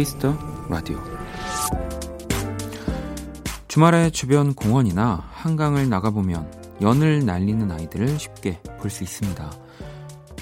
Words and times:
Kiss 0.00 0.19
the 0.19 0.34
Radio 0.70 0.98
주말에 3.68 4.08
주변 4.08 4.54
공원이나 4.54 5.28
한강을 5.30 5.90
나가보면 5.90 6.78
연을 6.80 7.26
날리는 7.26 7.70
아이들을 7.70 8.18
쉽게 8.18 8.62
볼 8.80 8.90
수 8.90 9.04
있습니다. 9.04 9.52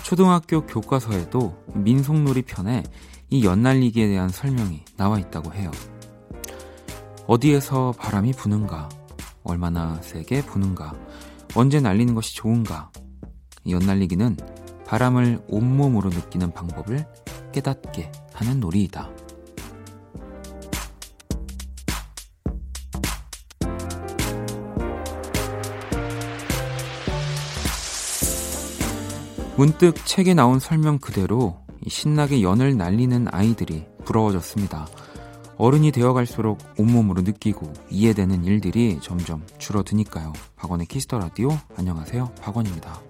초등학교 0.04 0.64
교과서에도 0.64 1.60
민속놀이 1.74 2.42
편에 2.42 2.84
이 3.30 3.44
연날리기에 3.44 4.06
대한 4.06 4.28
설명이 4.28 4.84
나와 4.96 5.18
있다고 5.18 5.52
해요. 5.52 5.72
어디에서 7.26 7.94
바람이 7.98 8.34
부는가, 8.34 8.88
얼마나 9.42 10.00
세게 10.02 10.46
부는가, 10.46 10.94
언제 11.56 11.80
날리는 11.80 12.14
것이 12.14 12.36
좋은가. 12.36 12.92
연날리기는 13.68 14.36
바람을 14.86 15.46
온몸으로 15.48 16.10
느끼는 16.10 16.52
방법을 16.52 17.08
깨닫게 17.52 18.12
하는 18.34 18.60
놀이이다. 18.60 19.17
문득 29.58 30.06
책에 30.06 30.34
나온 30.34 30.60
설명 30.60 31.00
그대로 31.00 31.56
신나게 31.84 32.42
연을 32.42 32.76
날리는 32.76 33.26
아이들이 33.32 33.86
부러워졌습니다. 34.04 34.86
어른이 35.56 35.90
되어갈수록 35.90 36.58
온몸으로 36.78 37.22
느끼고 37.22 37.72
이해되는 37.90 38.44
일들이 38.44 39.00
점점 39.02 39.44
줄어드니까요. 39.58 40.32
박원의 40.54 40.86
Kiss 40.86 41.05
the 41.05 41.18
Radio 41.18 41.58
안녕하세요. 41.76 42.34
박원입니다. 42.40 43.07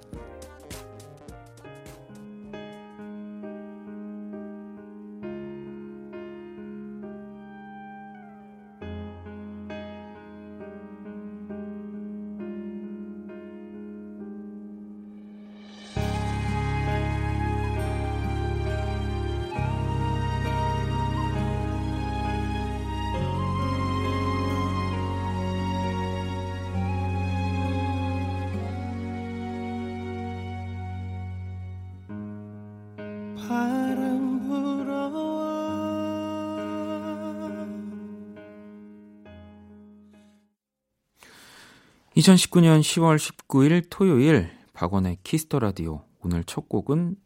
2019년 42.29 42.81
10월 42.81 43.17
19일 43.17 43.87
토요일 43.91 44.51
박원의 44.73 45.19
Kiss 45.25 45.44
the 45.44 45.59
Radio 45.59 46.03
오늘 46.23 46.45
첫 46.45 46.69
곡은 46.69 47.17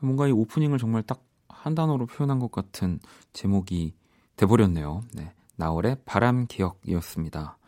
뭔가 0.00 0.28
이 0.28 0.32
오프닝을 0.32 0.78
정말 0.78 1.02
딱 1.02 1.26
한 1.66 1.74
단어로 1.74 2.06
표현한 2.06 2.38
것 2.38 2.52
같은 2.52 3.00
제목이 3.32 3.92
돼버렸네요. 4.36 5.02
네. 5.14 5.32
나얼의 5.56 5.96
바람 6.04 6.46
기억이었습니다. 6.46 7.58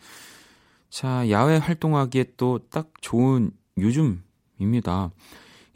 자, 0.89 1.29
야외 1.31 1.57
활동하기에 1.57 2.35
또 2.37 2.61
딱 2.71 2.93
좋은 3.01 3.51
요즘입니다. 3.77 5.11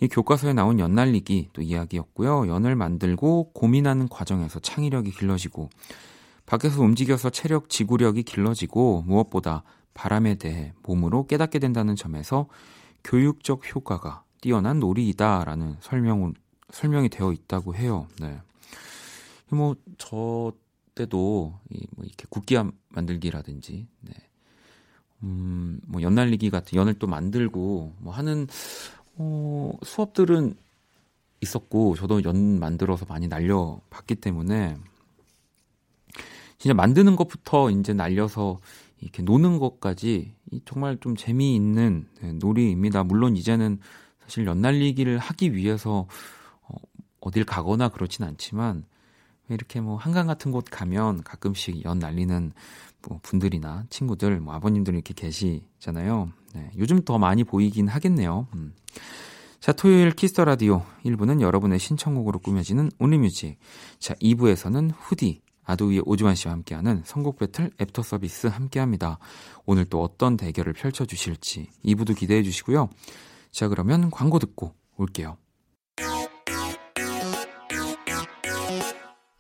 이 0.01 0.07
교과서에 0.09 0.53
나온 0.53 0.79
연날리기 0.79 1.49
또 1.53 1.63
이야기였고요. 1.63 2.47
연을 2.47 2.77
만들고 2.77 3.51
고민하는 3.55 4.09
과정에서 4.09 4.61
창의력이 4.61 5.11
길러지고 5.11 5.69
밖에서 6.47 6.81
움직여서 6.81 7.31
체력 7.31 7.69
지구력이 7.69 8.23
길러지고 8.23 9.03
무엇보다 9.05 9.65
바람에 9.95 10.37
대해 10.37 10.73
몸으로 10.83 11.27
깨닫게 11.27 11.59
된다는 11.59 11.97
점에서 11.97 12.47
교육적 13.05 13.75
효과가 13.75 14.25
뛰어난 14.41 14.81
놀이이다라는 14.81 15.77
설명 15.81 16.35
설명이 16.71 17.11
되어 17.11 17.33
있다고 17.33 17.75
해요. 17.75 18.07
네. 18.21 18.41
뭐, 19.51 19.77
저 19.99 20.53
때도, 20.95 21.55
이, 21.71 21.87
뭐, 21.95 22.05
이렇게 22.05 22.25
국기 22.29 22.57
만들기라든지, 22.89 23.87
네. 24.01 24.13
음, 25.23 25.79
뭐, 25.87 26.01
연날리기 26.03 26.51
같은 26.51 26.77
연을 26.77 26.95
또 26.95 27.07
만들고, 27.07 27.95
뭐, 27.99 28.13
하는, 28.13 28.47
어, 29.17 29.73
수업들은 29.83 30.57
있었고, 31.43 31.97
저도 31.97 32.25
연 32.25 32.59
만들어서 32.59 33.05
많이 33.07 33.29
날려 33.29 33.81
봤기 33.91 34.17
때문에, 34.17 34.77
진짜 36.63 36.75
만드는 36.75 37.17
것부터 37.17 37.71
이제 37.71 37.93
날려서 37.93 38.61
이렇게 39.01 39.25
노는 39.25 39.59
것까지 39.59 40.33
정말 40.65 40.97
좀 41.01 41.17
재미있는 41.17 42.07
네, 42.21 42.33
놀이입니다. 42.35 43.03
물론 43.03 43.37
이제는 43.37 43.81
사실 44.21 44.47
연날리기를 44.47 45.19
하기 45.19 45.57
위해서 45.57 46.07
어, 46.63 46.77
어딜 47.19 47.45
가거나 47.45 47.89
그렇진 47.89 48.25
않지만 48.25 48.85
이렇게 49.49 49.81
뭐 49.81 49.97
한강 49.97 50.29
같은 50.29 50.53
곳 50.53 50.67
가면 50.71 51.25
가끔씩 51.25 51.85
연 51.85 51.99
날리는 51.99 52.53
뭐 53.09 53.19
분들이나 53.25 53.87
친구들, 53.91 54.39
뭐 54.39 54.55
아버님들 54.55 54.95
이렇게 54.95 55.15
계시잖아요. 55.15 56.31
네, 56.55 56.71
요즘 56.79 57.03
더 57.05 57.19
많이 57.19 57.43
보이긴 57.43 57.89
하겠네요. 57.89 58.47
음. 58.55 58.73
자, 59.59 59.73
토요일 59.73 60.13
Kiss 60.13 60.31
the 60.31 60.45
Radio 60.45 60.85
1부는 61.05 61.41
여러분의 61.41 61.81
신청곡으로 61.81 62.39
꾸며지는 62.39 62.93
Only 63.01 63.24
Music. 63.24 63.59
자, 63.99 64.15
2부에서는 64.15 64.93
후디, 64.97 65.42
아도이의 65.65 66.03
오주환 66.05 66.35
씨와 66.35 66.53
함께하는 66.55 67.03
선곡 67.05 67.39
배틀 67.39 67.71
애프터 67.81 68.03
서비스 68.03 68.47
함께합니다. 68.49 69.19
오늘 69.65 69.85
또 69.85 70.03
어떤 70.03 70.37
대결을 70.37 70.73
펼쳐주실지 70.73 71.69
2부도 71.85 72.17
기대해 72.17 72.43
주시고요. 72.43 72.89
자 73.51 73.69
그러면 73.69 74.11
광고 74.11 74.39
듣고 74.39 74.75
올게요. 74.97 75.37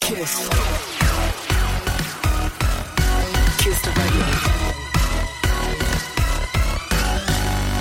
Kiss. 0.00 0.50
Kiss 3.59 3.93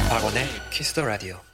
박원의 0.09 0.45
Kiss 0.71 0.93
the 0.93 1.05
Radio. 1.05 1.50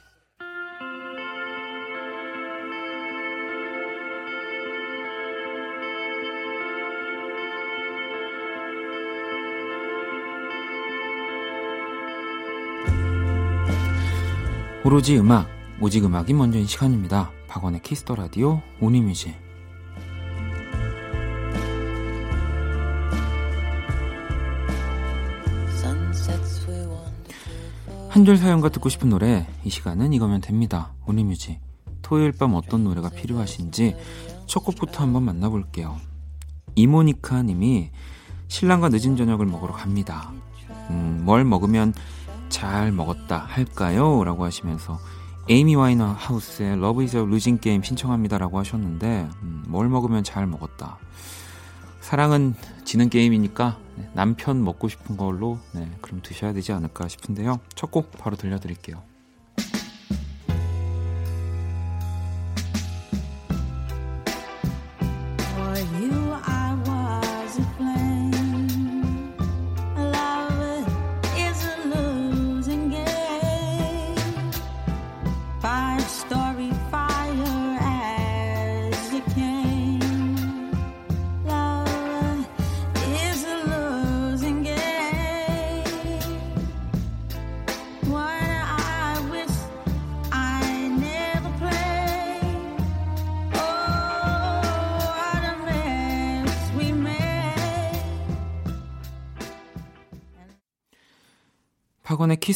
오로지 14.88 15.18
음악, 15.18 15.46
오직 15.82 16.02
음악이 16.02 16.32
먼저인 16.32 16.66
시간입니다. 16.66 17.30
박원의 17.46 17.82
Kiss 17.82 18.00
the 18.00 18.14
Radio 18.14 18.62
Only 18.80 19.02
Music. 19.02 19.36
한 28.08 28.24
줄 28.24 28.38
사연과 28.38 28.70
듣고 28.70 28.88
싶은 28.88 29.10
노래 29.10 29.46
이 29.62 29.68
시간은 29.68 30.14
이거면 30.14 30.40
됩니다. 30.40 30.94
Only 31.04 31.26
Music. 31.26 31.60
토요일 32.00 32.32
밤 32.32 32.54
어떤 32.54 32.84
노래가 32.84 33.10
필요하신지 33.10 33.94
첫 34.46 34.60
곡부터 34.60 35.02
한번 35.02 35.22
만나볼게요. 35.24 35.98
이모니카 36.76 37.42
님이 37.42 37.90
신랑과 38.48 38.88
늦은 38.88 39.18
저녁을 39.18 39.44
먹으러 39.44 39.74
갑니다. 39.74 40.32
음, 40.88 41.20
뭘 41.26 41.44
먹으면 41.44 41.92
잘 42.48 42.92
먹었다 42.92 43.38
할까요? 43.38 44.24
라고 44.24 44.44
하시면서 44.44 44.98
에이미 45.48 45.74
와이너 45.76 46.06
하우스의 46.06 46.72
Love 46.74 47.04
is 47.04 47.16
a 47.16 47.22
Losing 47.22 47.60
Game 47.60 47.82
신청합니다 47.84 48.38
라고 48.38 48.58
하셨는데 48.58 49.28
음, 49.42 49.64
뭘 49.68 49.88
먹으면 49.88 50.24
잘 50.24 50.46
먹었다. 50.46 50.98
사랑은 52.00 52.54
지는 52.84 53.08
게임이니까 53.10 53.78
네, 53.96 54.10
남편 54.14 54.62
먹고 54.64 54.88
싶은 54.88 55.16
걸로 55.16 55.58
네, 55.72 55.90
그럼 56.00 56.20
드셔야 56.22 56.52
되지 56.52 56.72
않을까 56.72 57.08
싶은데요. 57.08 57.60
첫 57.74 57.90
곡 57.90 58.10
바로 58.18 58.36
들려드릴게요. 58.36 59.02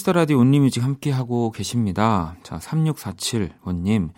Kiss 0.02 0.09
the 0.09 0.14
Radio 0.14 0.38
Only 0.38 0.58
Music 0.58 0.82
함께 0.82 1.12
하고 1.12 1.52
계십니다. 1.52 2.34
자, 2.42 2.58
3647번님, 2.58 4.10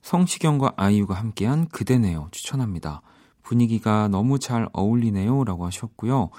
성시경과 0.00 0.72
아이유가 0.76 1.12
함께한 1.12 1.68
그대네요. 1.68 2.28
추천합니다. 2.30 3.02
분위기가 3.42 4.08
너무 4.08 4.38
잘 4.38 4.66
어울리네요. 4.72 5.44
라고 5.44 5.66
하셨고요. 5.66 6.30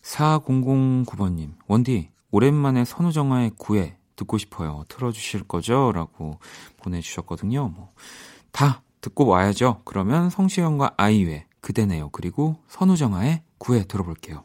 4009번님, 0.00 1.54
원디, 1.66 2.10
오랜만에 2.30 2.84
선우정아의 2.84 3.52
구애 3.58 3.96
듣고 4.14 4.38
싶어요. 4.38 4.84
틀어주실 4.86 5.42
거죠? 5.48 5.90
라고 5.92 6.38
보내주셨거든요. 6.76 7.70
뭐, 7.74 7.90
다 8.52 8.82
듣고 9.00 9.26
와야죠. 9.26 9.80
그러면 9.84 10.30
성시경과 10.30 10.94
아이유의 10.96 11.46
그대네요. 11.62 12.10
그리고 12.10 12.58
선우정아의 12.68 13.42
구애 13.58 13.82
들어볼게요. 13.88 14.44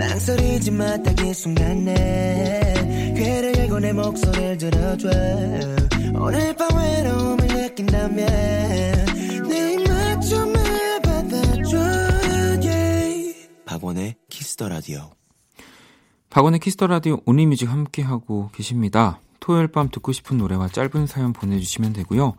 망설이지 0.00 0.70
마 0.72 0.96
딱 1.02 1.20
이 1.26 1.34
순간에 1.34 3.12
귀를 3.16 3.54
열고 3.58 3.80
내 3.80 3.92
목소리를 3.92 4.56
들어줘 4.56 5.08
오늘 6.14 6.56
밤 6.56 6.74
외로움을 6.76 7.46
느낀다면 7.46 8.26
내 9.48 9.72
입맞춤을 9.74 11.02
받아줘 11.02 11.78
yeah. 12.64 13.48
박원의 13.66 14.14
Kiss 14.30 14.52
the 14.52 14.68
Radio 14.70 15.10
박원의 16.30 16.60
Kiss 16.60 16.75
the 16.75 16.86
Radio 16.86 17.18
Only 17.26 17.45
Music 17.45 17.68
함께하고 17.68 18.50
계십니다. 18.54 19.20
토요일 19.40 19.68
밤 19.68 19.90
듣고 19.90 20.12
싶은 20.12 20.38
노래와 20.38 20.68
짧은 20.68 21.06
사연 21.08 21.32
보내주시면 21.32 21.92
되고요. 21.92 22.34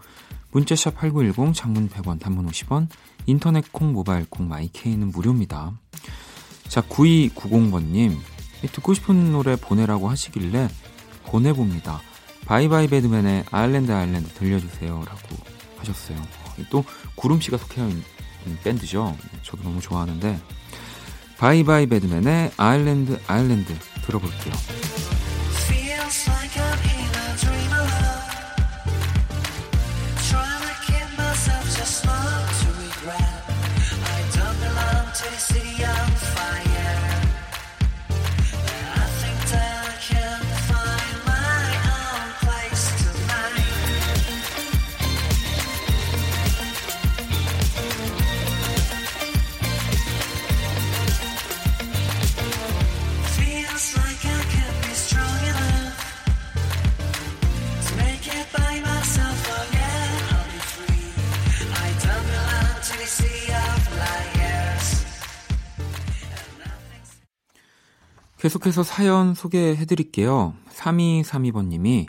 문자 0.51 0.75
샵 0.75 0.95
8910 0.95 1.53
장문 1.53 1.89
100원 1.89 2.19
단문 2.19 2.47
50원 2.47 2.87
인터넷 3.27 3.71
콩 3.71 3.91
모바일 3.93 4.25
콩 4.29 4.47
my 4.47 4.65
K는 4.65 5.09
무료입니다. 5.09 5.73
자 6.71 6.79
9290번님 6.79 8.17
듣고 8.71 8.93
싶은 8.93 9.33
노래 9.33 9.57
보내라고 9.57 10.07
하시길래 10.07 10.69
보내봅니다. 11.25 11.99
Bye 12.45 12.87
Bye 12.87 13.02
Badman의 13.02 13.43
Island 13.51 13.91
Island 13.91 14.29
들려주세요 14.35 15.03
라고 15.05 15.35
하셨어요. 15.79 16.17
또 16.69 16.85
구름씨가 17.15 17.57
속해 17.57 17.81
있는 17.81 18.03
밴드죠. 18.63 19.17
저도 19.43 19.63
너무 19.63 19.81
좋아하는데 19.81 20.39
Bye 21.39 21.87
Bye 21.87 22.05
Badman의 22.05 22.51
Island 22.55 23.19
Island 23.27 23.77
들어볼게요. 24.05 24.53
계속해서 68.61 68.83
사연 68.83 69.33
소개해 69.33 69.85
드릴게요. 69.85 70.53
3232번님이 70.69 72.05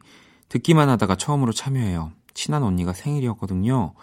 듣기만 0.51 0.89
하다가 0.91 1.17
처음으로 1.17 1.53
참여해요. 1.53 2.13
친한 2.35 2.63
언니가 2.63 2.93
생일이었거든요. 2.93 3.95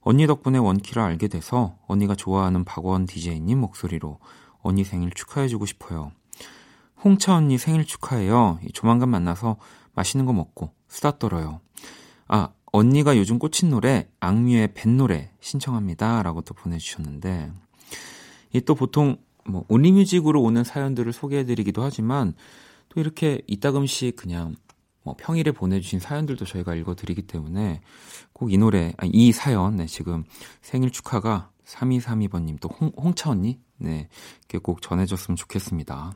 언니 0.00 0.26
덕분에 0.26 0.58
원키를 0.58 1.02
알게 1.02 1.28
돼서 1.28 1.76
언니가 1.86 2.14
좋아하는 2.14 2.64
박원 2.64 3.06
DJ님 3.06 3.58
목소리로 3.58 4.18
언니 4.62 4.82
생일 4.82 5.10
축하해주고 5.10 5.66
싶어요. 5.66 6.12
홍차 7.04 7.34
언니 7.34 7.58
생일 7.58 7.84
축하해요. 7.84 8.58
조만간 8.72 9.10
만나서 9.10 9.56
맛있는 9.92 10.24
거 10.24 10.32
먹고 10.32 10.72
수다 10.88 11.18
떨어요. 11.18 11.60
아, 12.28 12.48
언니가 12.72 13.16
요즘 13.16 13.38
꽂힌 13.38 13.68
노래 13.70 14.08
악뮤의 14.20 14.72
뱃노래 14.74 15.32
신청합니다. 15.40 16.22
라고 16.22 16.40
또 16.40 16.54
보내주셨는데 16.54 17.52
이 18.54 18.60
또 18.60 18.74
보통 18.74 19.18
뭐 19.46 19.64
온리뮤직으로 19.68 20.42
오는 20.42 20.64
사연들을 20.64 21.12
소개해드리기도 21.12 21.82
하지만 21.82 22.34
또 22.88 23.00
이렇게 23.00 23.42
이따금씩 23.46 24.16
그냥 24.16 24.56
뭐 25.02 25.14
평일에 25.18 25.52
보내주신 25.52 26.00
사연들도 26.00 26.44
저희가 26.46 26.74
읽어드리기 26.74 27.22
때문에 27.22 27.82
꼭 28.32 28.50
이 28.50 28.58
노래, 28.58 28.92
아니, 28.96 29.10
이 29.12 29.32
사연, 29.32 29.76
네, 29.76 29.86
지금 29.86 30.24
생일 30.60 30.90
축하가 30.90 31.50
3232번님 31.66 32.58
또 32.60 32.68
홍, 32.68 32.90
홍차 32.96 33.30
언니, 33.30 33.60
네, 33.78 34.08
이렇게 34.40 34.58
꼭 34.58 34.82
전해줬으면 34.82 35.36
좋겠습니다. 35.36 36.12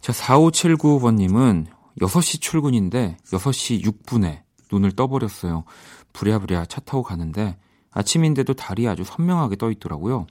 자, 0.00 0.12
4579번님은 0.12 1.66
6시 2.00 2.40
출근인데 2.40 3.18
6시 3.26 3.82
6분에 3.84 4.42
눈을 4.72 4.92
떠버렸어요. 4.92 5.64
부랴부랴 6.12 6.66
차 6.66 6.80
타고 6.80 7.02
가는데 7.02 7.58
아침인데도 7.90 8.54
달이 8.54 8.88
아주 8.88 9.04
선명하게 9.04 9.56
떠 9.56 9.70
있더라고요. 9.70 10.26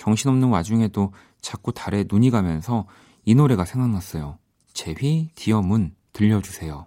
정신없는 0.00 0.48
와중에도 0.48 1.12
자꾸 1.42 1.72
달에 1.72 2.06
눈이 2.10 2.30
가면서 2.30 2.86
이 3.26 3.34
노래가 3.34 3.66
생각났어요. 3.66 4.38
제휘 4.72 5.28
디어문 5.34 5.94
들려주세요. 6.14 6.86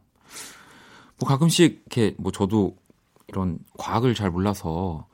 뭐 1.20 1.30
가끔씩 1.30 1.84
이렇게 1.86 2.16
뭐 2.18 2.32
저도 2.32 2.76
이런 3.28 3.60
과학을 3.78 4.16
잘 4.16 4.32
몰라서 4.32 5.06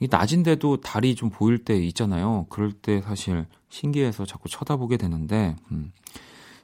이 0.00 0.08
낮인데도 0.10 0.80
달이 0.80 1.14
좀 1.14 1.30
보일 1.30 1.64
때 1.64 1.76
있잖아요. 1.76 2.46
그럴 2.48 2.72
때 2.72 3.02
사실 3.02 3.46
신기해서 3.68 4.26
자꾸 4.26 4.48
쳐다보게 4.48 4.96
되는데 4.96 5.54
음. 5.70 5.92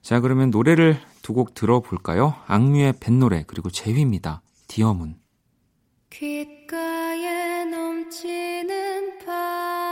자, 0.03 0.19
그러면 0.21 0.51
노래를 0.51 0.99
두 1.23 1.35
곡 1.35 1.55
들어볼까요? 1.55 2.35
악뮤의 2.47 2.95
뱃노래, 3.01 3.45
그리고 3.47 3.71
제휘입니다. 3.71 4.43
디어문. 4.69 5.17
귓가에 6.11 7.65
넘치는 7.65 9.25
바 9.25 9.84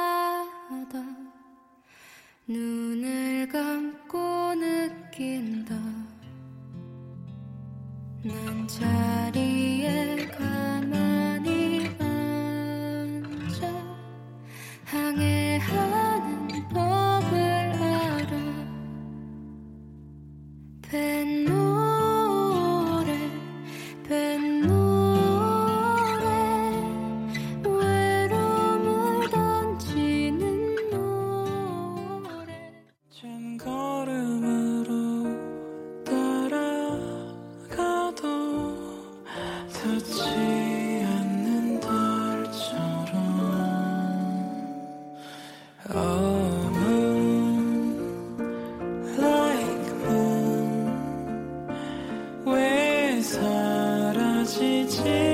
다. 0.91 0.99
눈을 2.47 3.49
감고 3.49 4.55
느낀다. 4.55 5.75
난 8.25 8.69
자리에 8.69 10.27
가만 10.27 11.12
사라지지 53.33 55.32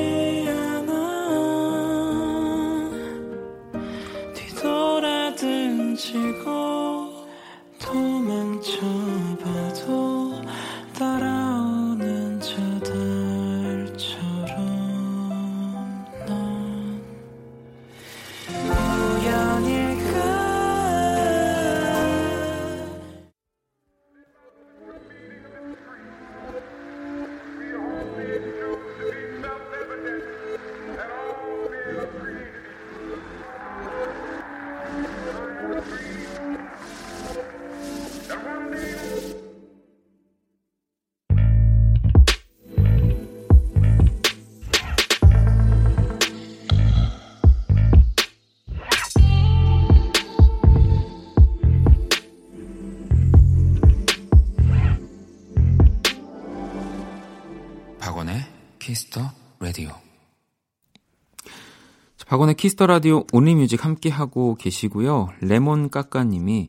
박원의 62.28 62.56
Kiss 62.56 62.73
the 62.73 62.86
Radio 62.86 63.24
Only 63.32 63.54
Music 63.54 63.84
함께 63.86 64.10
하고 64.10 64.54
계시고요. 64.56 65.30
레몬 65.40 65.88
까까 65.88 66.24
님이 66.24 66.68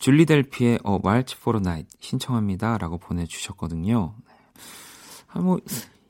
줄리 0.00 0.26
델피의 0.26 0.80
A 0.82 0.98
Waltz 0.98 1.36
for 1.38 1.60
a 1.60 1.65
Night 1.65 1.88
신청합니다라고 2.00 2.98
보내 2.98 3.24
주셨거든요. 3.24 4.14
아, 5.28 5.38
뭐, 5.40 5.60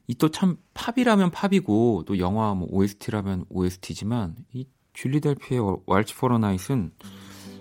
이 0.09 0.15
또 0.15 0.29
참 0.31 0.57
팝이라면 0.73 1.31
팝이고 1.31 2.05
또 2.07 2.19
영화 2.19 2.55
뭐 2.55 2.69
OST라면 2.71 3.45
OST지만 3.51 4.35
이 4.55 4.65
줄리 4.95 5.21
델피의 5.21 5.61
Waltz 5.85 6.17
for 6.17 6.39
a 6.39 6.44
Night는 6.44 6.93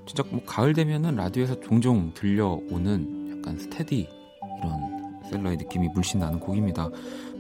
진짜 0.07 0.23
뭐 0.31 0.41
가을 0.45 0.73
되면은 0.73 1.15
라디오에서 1.15 1.59
종종 1.59 2.13
들려오는 2.13 3.37
약간 3.39 3.59
스테디 3.59 4.07
이런 4.59 5.23
셀러의 5.31 5.57
느낌이 5.57 5.89
물씬 5.89 6.21
나는 6.21 6.39
곡입니다. 6.39 6.89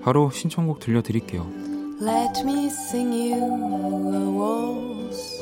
바로 0.01 0.29
신청곡 0.31 0.79
들려드릴게요. 0.79 1.74
Let 1.99 2.43
me 2.43 2.69
sing 2.69 3.13
you 3.13 3.41
a 3.41 4.29
waltz 4.29 5.41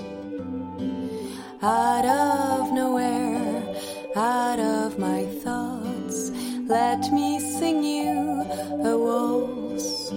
out 1.64 2.06
of 2.06 2.72
nowhere, 2.72 3.76
out 4.16 4.60
of 4.60 5.00
my 5.00 5.26
thoughts. 5.44 6.30
Let 6.68 7.12
me 7.12 7.40
sing 7.40 7.84
you 7.84 8.42
a 8.86 8.96
waltz 8.96 10.12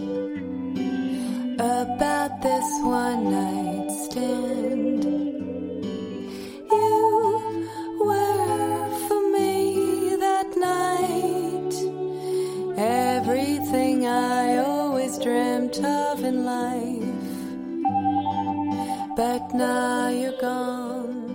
about 1.58 2.42
this 2.42 2.68
one 2.82 3.30
night 3.30 3.90
stand. 3.90 4.85
Dreamt 15.76 15.86
of 15.86 16.24
in 16.24 16.44
life. 16.44 17.06
But 19.16 19.54
now 19.54 20.08
you're 20.10 20.40
gone. 20.40 21.26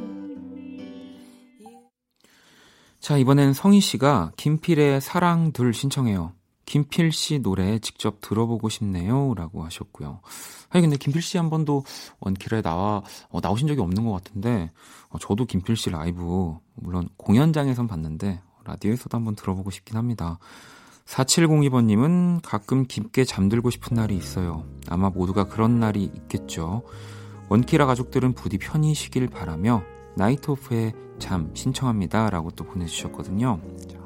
자, 3.00 3.18
이번엔 3.18 3.54
성희 3.54 3.82
씨가 3.82 4.32
김필의 4.38 5.02
사랑 5.02 5.52
둘 5.52 5.74
신청해요. 5.74 6.34
김필 6.66 7.12
씨 7.12 7.40
노래 7.40 7.80
직접 7.80 8.22
들어보고 8.22 8.70
싶네요. 8.70 9.34
라고 9.36 9.64
하셨고요. 9.64 10.22
아니, 10.70 10.82
근데 10.82 10.98
김필 10.98 11.22
씨 11.22 11.38
한 11.38 11.50
번도 11.50 11.84
원키라에 12.20 12.62
나와, 12.62 13.04
어, 13.30 13.40
나오신 13.42 13.68
적이 13.68 13.82
없는 13.82 14.06
것 14.06 14.12
같은데, 14.12 14.72
어, 15.10 15.18
저도 15.20 15.46
김필 15.46 15.76
씨 15.76 15.90
라이브, 15.90 16.56
물론 16.76 17.10
공연장에선 17.18 17.88
봤는데, 17.88 18.42
라디오에서도 18.64 19.18
한번 19.18 19.36
들어보고 19.36 19.72
싶긴 19.72 19.98
합니다. 19.98 20.38
4702번님은 21.06 22.42
가끔 22.44 22.86
깊게 22.86 23.26
잠들고 23.26 23.70
싶은 23.70 23.96
날이 23.96 24.16
있어요. 24.16 24.66
아마 24.88 25.10
모두가 25.10 25.48
그런 25.48 25.80
날이 25.80 26.04
있겠죠. 26.04 26.84
원키라 27.50 27.86
가족들은 27.86 28.34
부디 28.34 28.58
편히 28.58 28.94
쉬길 28.94 29.28
바라며 29.28 29.84
나이트 30.16 30.52
오프의 30.52 30.94
잠 31.20 31.52
신청합니다. 31.54 32.30
라고 32.30 32.50
또 32.52 32.64
보내주셨거든요. 32.64 33.60
자, 33.90 34.00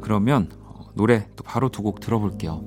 그러면 0.00 0.50
어, 0.60 0.90
노래 0.94 1.28
또 1.36 1.44
바로 1.44 1.68
두 1.68 1.82
곡 1.82 2.00
들어볼게요. 2.00 2.62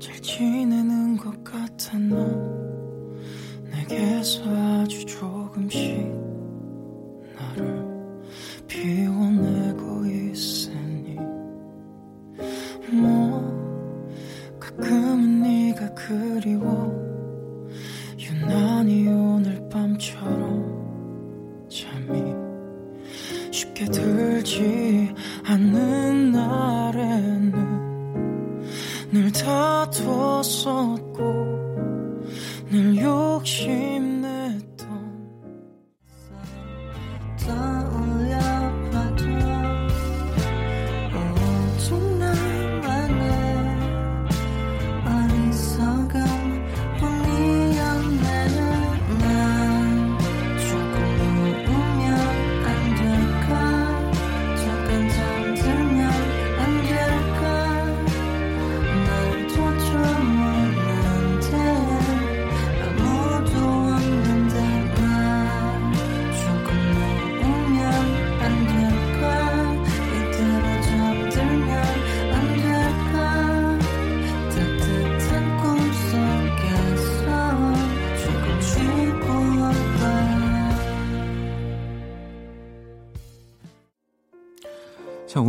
잘 0.00 0.18
지내는 0.22 1.16
것 1.18 1.44
같아 1.44 1.98
넌 1.98 3.20
내게서 3.70 4.42
아주 4.82 4.99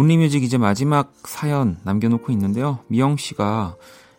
온리뮤직 0.02 0.42
이제 0.44 0.58
마지막 0.58 1.14
사연 1.26 1.78
남겨놓고 1.84 2.32
있는데요. 2.32 2.80
미영 2.88 3.18
씨가 3.18 3.76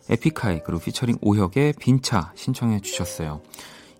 에픽하이 0.09 0.61
그리고 0.65 0.79
피처링 0.81 1.17
오혁의 1.21 1.73
빈차 1.77 2.31
신청해 2.35 2.79
주셨어요. 2.79 3.41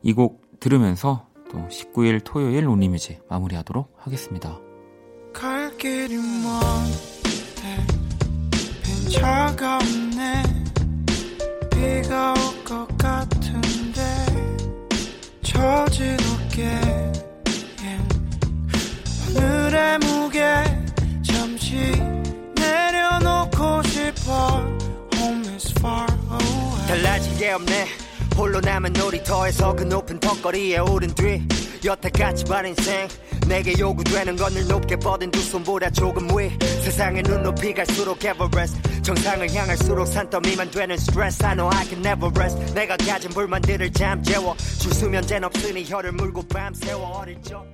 이 0.02 0.13
곡 0.13 0.42
들으면서 0.62 1.28
또 1.52 1.58
19일 1.68 2.22
토요일 2.24 2.70
온리뮤직 2.70 3.22
마무리하도록 3.30 3.92
하겠습니다. 3.98 4.60
갈 5.34 5.75
길이 5.78 6.16
먼데 6.16 7.86
빈차가 8.84 9.75
없네 9.75 10.44
비가 11.70 12.32
올 12.34 12.63
것 12.63 12.98
같은데 12.98 14.02
처진 15.42 16.16
어깨 16.48 17.12
오늘의 19.36 20.00
무게 20.00 20.42
달라진 26.88 27.38
게 27.38 27.51
없네. 27.51 27.88
홀로 28.38 28.60
남은 28.60 28.94
놀이터에서 28.94 29.75
그 29.75 29.84
높은 29.84 30.20
턱걸이에 30.20 30.77
오른 30.77 31.13
뒤 31.15 31.42
여태까지 31.84 32.46
반 32.46 32.68
인생. 32.68 33.08
내게 33.48 33.74
요구되는 33.77 34.36
건늘 34.36 34.68
높게 34.68 34.96
뻗은 34.96 35.32
두 35.32 35.42
손보다 35.42 35.89
조금 35.89 36.27
위. 36.38 36.51
세상의 36.84 37.24
눈높이 37.24 37.74
갈수록 37.74 38.24
에버레스트 38.24 39.01
정상을 39.01 39.53
향할수록 39.53 40.08
산더미만 40.08 40.72
되는 40.72 40.98
스트레스 40.98 41.44
I 41.44 41.56
know 41.56 41.75
I 41.75 41.86
can 41.86 42.06
never 42.06 42.32
rest. 42.36 42.74
내가 42.74 42.96
가진 42.98 43.32
불만들을 43.32 43.92
잠재워. 43.92 44.56
줄 44.80 44.94
수면제는 44.94 45.48
없으니 45.48 45.86
혀를 45.86 46.12
물고 46.12 46.48
밤새워. 46.48 47.08
어릴 47.18 47.42
적 47.42 47.65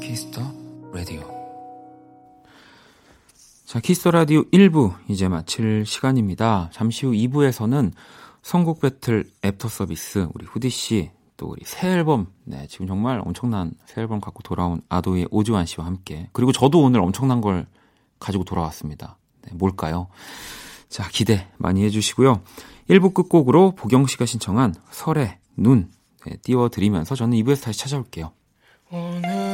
Kiss 0.00 0.23
the 0.23 0.40
Radio. 0.90 1.20
자, 3.66 3.80
Kiss 3.80 3.97
the 3.97 4.10
Radio 4.12 4.44
1부 4.44 4.94
이제 5.08 5.28
마칠 5.28 5.84
시간입니다. 5.84 6.70
잠시 6.72 7.04
후 7.04 7.12
2부에서는 7.12 7.92
선곡 8.40 8.80
배틀 8.80 9.30
애프터 9.44 9.68
서비스 9.68 10.26
우리 10.32 10.46
후디 10.46 10.70
씨, 10.70 11.10
또 11.36 11.48
우리 11.48 11.60
새 11.66 11.88
앨범, 11.88 12.28
네, 12.44 12.66
지금 12.66 12.86
정말 12.86 13.20
엄청난 13.20 13.72
새 13.84 14.00
앨범 14.00 14.22
갖고 14.22 14.42
돌아온 14.42 14.80
아도이의 14.88 15.28
오주환 15.30 15.66
씨와 15.66 15.86
함께 15.86 16.30
그리고 16.32 16.52
저도 16.52 16.80
오늘 16.80 17.00
엄청난 17.00 17.42
걸 17.42 17.66
가지고 18.18 18.44
돌아왔습니다. 18.44 19.18
네, 19.42 19.52
뭘까요? 19.54 20.08
자, 20.88 21.08
기대 21.10 21.48
많이 21.56 21.84
해주시고요. 21.84 22.42
1부 22.90 23.14
끝곡으로 23.14 23.72
보경 23.72 24.06
씨가 24.06 24.26
신청한 24.26 24.74
설의 24.90 25.38
눈 25.56 25.90
네, 26.26 26.36
띄워드리면서 26.42 27.14
저는 27.14 27.36
2부에서 27.38 27.64
다시 27.64 27.78
찾아올게요. 27.80 28.32
오늘 28.90 29.47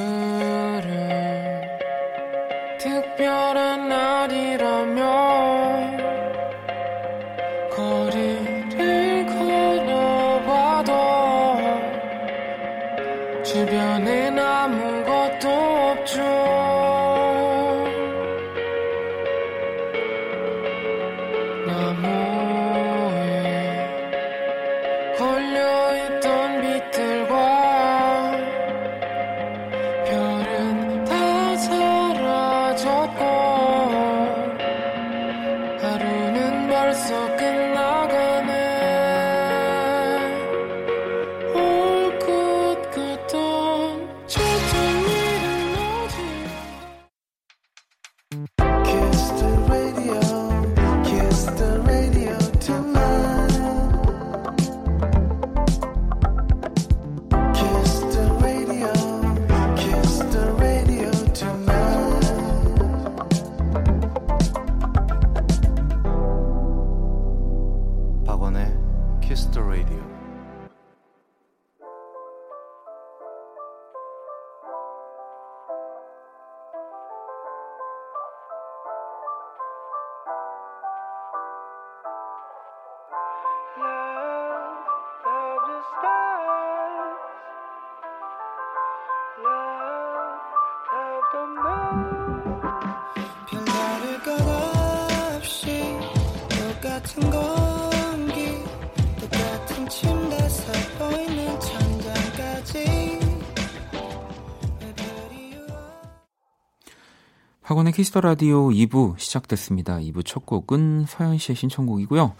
Kiss 107.94 108.09
the 108.09 108.20
Radio 108.20 108.70
2부 108.70 109.16
시작됐습니다. 109.20 109.98
2부 109.98 110.26
첫 110.26 110.44
곡은 110.44 111.04
서현 111.06 111.38
씨의 111.38 111.54
신청곡이고요. 111.54 112.34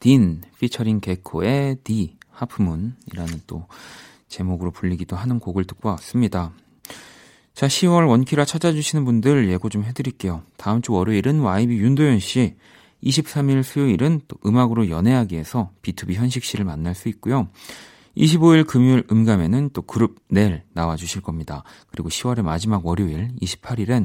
딘 0.00 0.40
피처링 0.58 0.98
개코의 0.98 1.76
D 1.84 2.16
Half 2.32 2.61
Moon이라는 2.61 3.42
또 3.46 3.68
제목으로 4.26 4.72
불리기도 4.72 5.14
하는 5.14 5.38
곡을 5.38 5.66
듣고 5.66 5.90
왔습니다. 5.90 6.50
자, 7.54 7.68
10월 7.68 8.08
원키라 8.08 8.44
찾아주시는 8.44 9.04
분들 9.04 9.48
예고 9.50 9.68
좀 9.68 9.84
해드릴게요. 9.84 10.42
다음 10.56 10.82
주 10.82 10.92
월요일은 10.92 11.42
YB 11.42 11.76
윤도현 11.76 12.18
씨, 12.18 12.56
23일 13.04 13.62
수요일은 13.62 14.22
또 14.26 14.36
음악으로 14.44 14.90
연애하기에서 14.90 15.70
B2B 15.80 16.14
현식 16.14 16.42
씨를 16.42 16.64
만날 16.64 16.96
수 16.96 17.08
있고요. 17.10 17.46
25일 18.16 18.66
금요일 18.66 19.04
음감에는 19.12 19.70
또 19.72 19.82
그룹 19.82 20.16
넬 20.28 20.64
나와주실 20.72 21.22
겁니다. 21.22 21.62
그리고 21.92 22.08
10월의 22.08 22.42
마지막 22.42 22.84
월요일 22.84 23.30
28일엔 23.40 24.04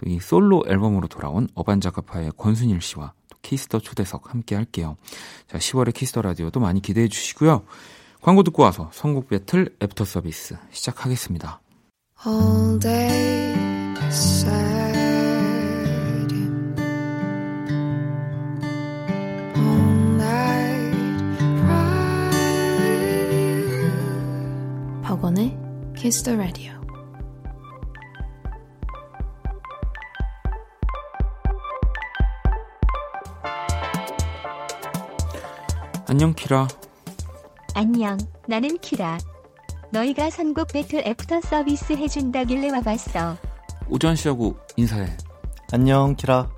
또 0.00 0.10
이 0.10 0.18
솔로 0.18 0.64
앨범으로 0.66 1.08
돌아온 1.08 1.46
어반자카파의 1.54 2.32
권순일 2.36 2.80
씨와 2.80 3.12
또 3.28 3.36
Kiss 3.42 3.64
the 3.64 3.80
초대석 3.80 4.32
함께 4.32 4.54
할게요. 4.54 4.96
자, 5.46 5.58
10월의 5.58 5.94
Kiss 5.94 6.10
the 6.10 6.22
Radio도 6.22 6.58
많이 6.58 6.80
기대해 6.80 7.08
주시고요. 7.08 7.64
광고 8.22 8.42
듣고 8.42 8.62
와서 8.62 8.90
선곡 8.92 9.28
배틀 9.28 9.76
애프터 9.80 10.04
서비스 10.04 10.56
시작하겠습니다. 10.70 11.60
All 12.26 12.78
day 12.78 13.54
sad. 14.08 14.90
All 19.56 20.16
night. 20.16 20.96
박원의 25.02 25.56
Kiss 25.96 26.22
the 26.22 26.36
Radio. 26.38 26.79
안녕 36.10 36.34
키라. 36.34 36.66
안녕, 37.74 38.18
나는 38.48 38.76
키라. 38.78 39.16
너희가 39.92 40.28
선곡 40.30 40.66
배틀 40.72 41.06
애프터 41.06 41.40
서비스 41.40 41.92
해준다길래 41.92 42.70
와봤어. 42.72 43.36
오전 43.88 44.16
씨하고 44.16 44.56
인사해. 44.74 45.16
안녕 45.72 46.16
키라 46.16 46.50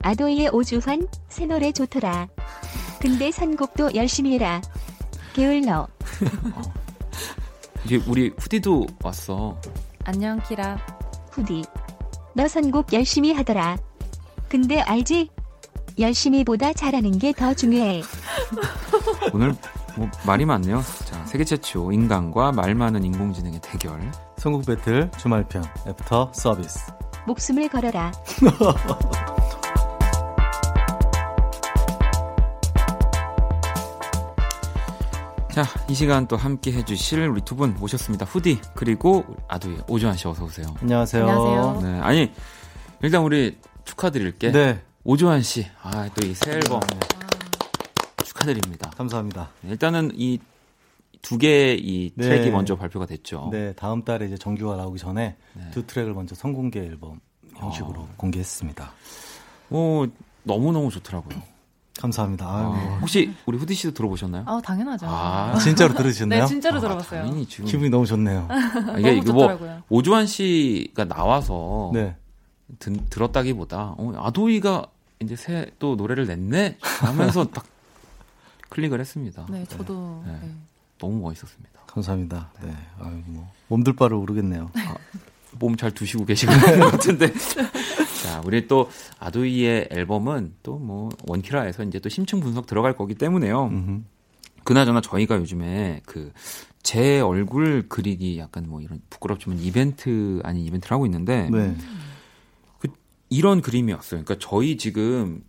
아도이의 0.00 0.48
오주환, 0.54 1.06
새 1.28 1.44
노래 1.44 1.70
좋더라. 1.70 2.28
근데 2.98 3.30
선곡도 3.30 3.94
열심히 3.94 4.32
해라. 4.32 4.62
게을러. 5.34 5.86
이제 7.84 8.00
우리 8.06 8.32
후디도 8.38 8.86
왔어. 9.02 9.60
안녕 10.04 10.40
키라 10.48 10.78
후디. 11.32 11.62
너 12.32 12.48
선곡 12.48 12.94
열심히 12.94 13.34
하더라. 13.34 13.76
근데 14.48 14.80
알지? 14.80 15.28
열심히보다 15.98 16.72
잘하는 16.72 17.18
게 17.18 17.32
더 17.34 17.52
중요해. 17.52 18.00
오늘 19.32 19.54
뭐 19.96 20.08
말이 20.26 20.44
많네요. 20.44 20.82
자, 21.04 21.24
세계 21.26 21.44
최초 21.44 21.92
인간과 21.92 22.52
말 22.52 22.74
많은 22.74 23.04
인공지능의 23.04 23.60
대결. 23.60 24.00
선곡 24.36 24.66
배틀 24.66 25.10
주말편 25.18 25.64
애프터 25.88 26.30
서비스. 26.34 26.92
목숨을 27.26 27.68
걸어라. 27.68 28.12
자, 35.50 35.62
이 35.88 35.94
시간 35.94 36.26
또 36.26 36.36
함께 36.36 36.72
해주실 36.72 37.28
우리 37.28 37.40
두 37.40 37.54
분 37.54 37.74
모셨습니다. 37.78 38.26
후디 38.26 38.58
그리고 38.74 39.24
아두이 39.46 39.78
오주환 39.86 40.16
씨 40.16 40.26
어서 40.26 40.44
오세요. 40.44 40.66
안녕하세요. 40.82 41.28
안녕하세요. 41.28 41.80
네, 41.92 42.00
아니 42.00 42.32
일단 43.02 43.22
우리 43.22 43.58
축하드릴 43.84 44.36
게. 44.38 44.50
네, 44.50 44.80
오주환 45.04 45.42
씨, 45.42 45.66
아 45.82 46.08
또 46.14 46.26
이 46.26 46.34
새 46.34 46.52
앨범 46.52 46.80
축하드립니다. 48.48 48.90
감사합니다. 48.90 49.50
네, 49.62 49.70
일단은 49.70 50.12
이 50.14 50.38
두 51.22 51.38
개의 51.38 51.80
이 51.80 52.12
네. 52.16 52.24
트랙이 52.28 52.50
먼저 52.50 52.76
발표가 52.76 53.06
됐죠. 53.06 53.48
네, 53.50 53.72
다음 53.72 54.04
달에 54.04 54.26
이제 54.26 54.36
정규가 54.36 54.76
나오기 54.76 54.98
전에 54.98 55.36
네. 55.54 55.70
두 55.70 55.86
트랙을 55.86 56.12
먼저 56.12 56.34
선공개 56.34 56.78
앨범 56.80 57.18
형식으로 57.56 58.00
어. 58.00 58.08
공개했습니다. 58.18 58.92
오, 59.70 60.06
너무 60.42 60.70
너무 60.72 60.90
좋더라고요. 60.90 61.40
감사합니다. 61.98 62.44
아, 62.46 62.74
아이고. 62.78 62.96
혹시 63.00 63.32
우리 63.46 63.56
후디 63.56 63.72
씨도 63.72 63.94
들어보셨나요? 63.94 64.44
아, 64.46 64.60
당연하죠. 64.62 65.06
아, 65.08 65.56
진짜로 65.64 65.94
들으셨나요? 65.94 66.42
네, 66.42 66.46
진짜로 66.46 66.76
아, 66.76 66.80
들어봤어요. 66.80 67.22
당연히 67.22 67.46
지금 67.46 67.64
기분이 67.70 67.88
너무 67.88 68.04
좋네요. 68.04 68.46
아, 68.52 68.98
이게 68.98 69.12
너무 69.14 69.32
뭐 69.32 69.48
좋더라고요. 69.48 69.82
오주환 69.88 70.26
씨가 70.26 71.06
나와서 71.06 71.90
네. 71.94 72.14
든- 72.78 73.06
들었다기보다 73.08 73.94
어, 73.96 74.12
아도이가 74.18 74.88
이제 75.22 75.36
새 75.36 75.70
또 75.78 75.96
노래를 75.96 76.26
냈네 76.26 76.76
하면서 76.82 77.44
딱 77.48 77.64
클릭을 78.68 79.00
했습니다. 79.00 79.46
네, 79.50 79.64
저도. 79.68 80.22
네. 80.26 80.32
네. 80.42 80.50
너무 80.98 81.20
멋있었습니다. 81.22 81.80
감사합니다. 81.86 82.50
네. 82.62 82.74
아유, 83.00 83.22
뭐 83.26 83.50
몸둘 83.68 83.94
바를 83.96 84.16
모르겠네요. 84.16 84.70
몸잘 85.58 85.92
두시고 85.92 86.24
계시는 86.24 86.58
것 86.80 86.90
같은데. 86.92 87.32
자, 88.24 88.40
우리 88.44 88.66
또 88.66 88.90
아도이의 89.20 89.88
앨범은 89.90 90.54
또 90.62 90.78
뭐 90.78 91.10
원키라에서 91.28 91.84
이제 91.84 91.98
또 92.00 92.08
심층 92.08 92.40
분석 92.40 92.66
들어갈 92.66 92.96
거기 92.96 93.14
때문에요. 93.14 93.66
음흠. 93.66 94.00
그나저나 94.64 95.00
저희가 95.00 95.36
요즘에 95.36 96.00
그 96.06 96.32
제 96.84 97.18
얼굴 97.18 97.88
그리기 97.88 98.38
약간 98.38 98.68
뭐 98.68 98.82
이런 98.82 99.00
부끄럽지만 99.08 99.58
이벤트 99.58 100.42
아닌 100.44 100.64
이벤트를 100.66 100.94
하고 100.94 101.06
있는데 101.06 101.48
네. 101.50 101.74
이런 103.30 103.62
그림이었어요. 103.62 104.22
그러니까 104.22 104.36
저희 104.38 104.76
지금 104.76 105.42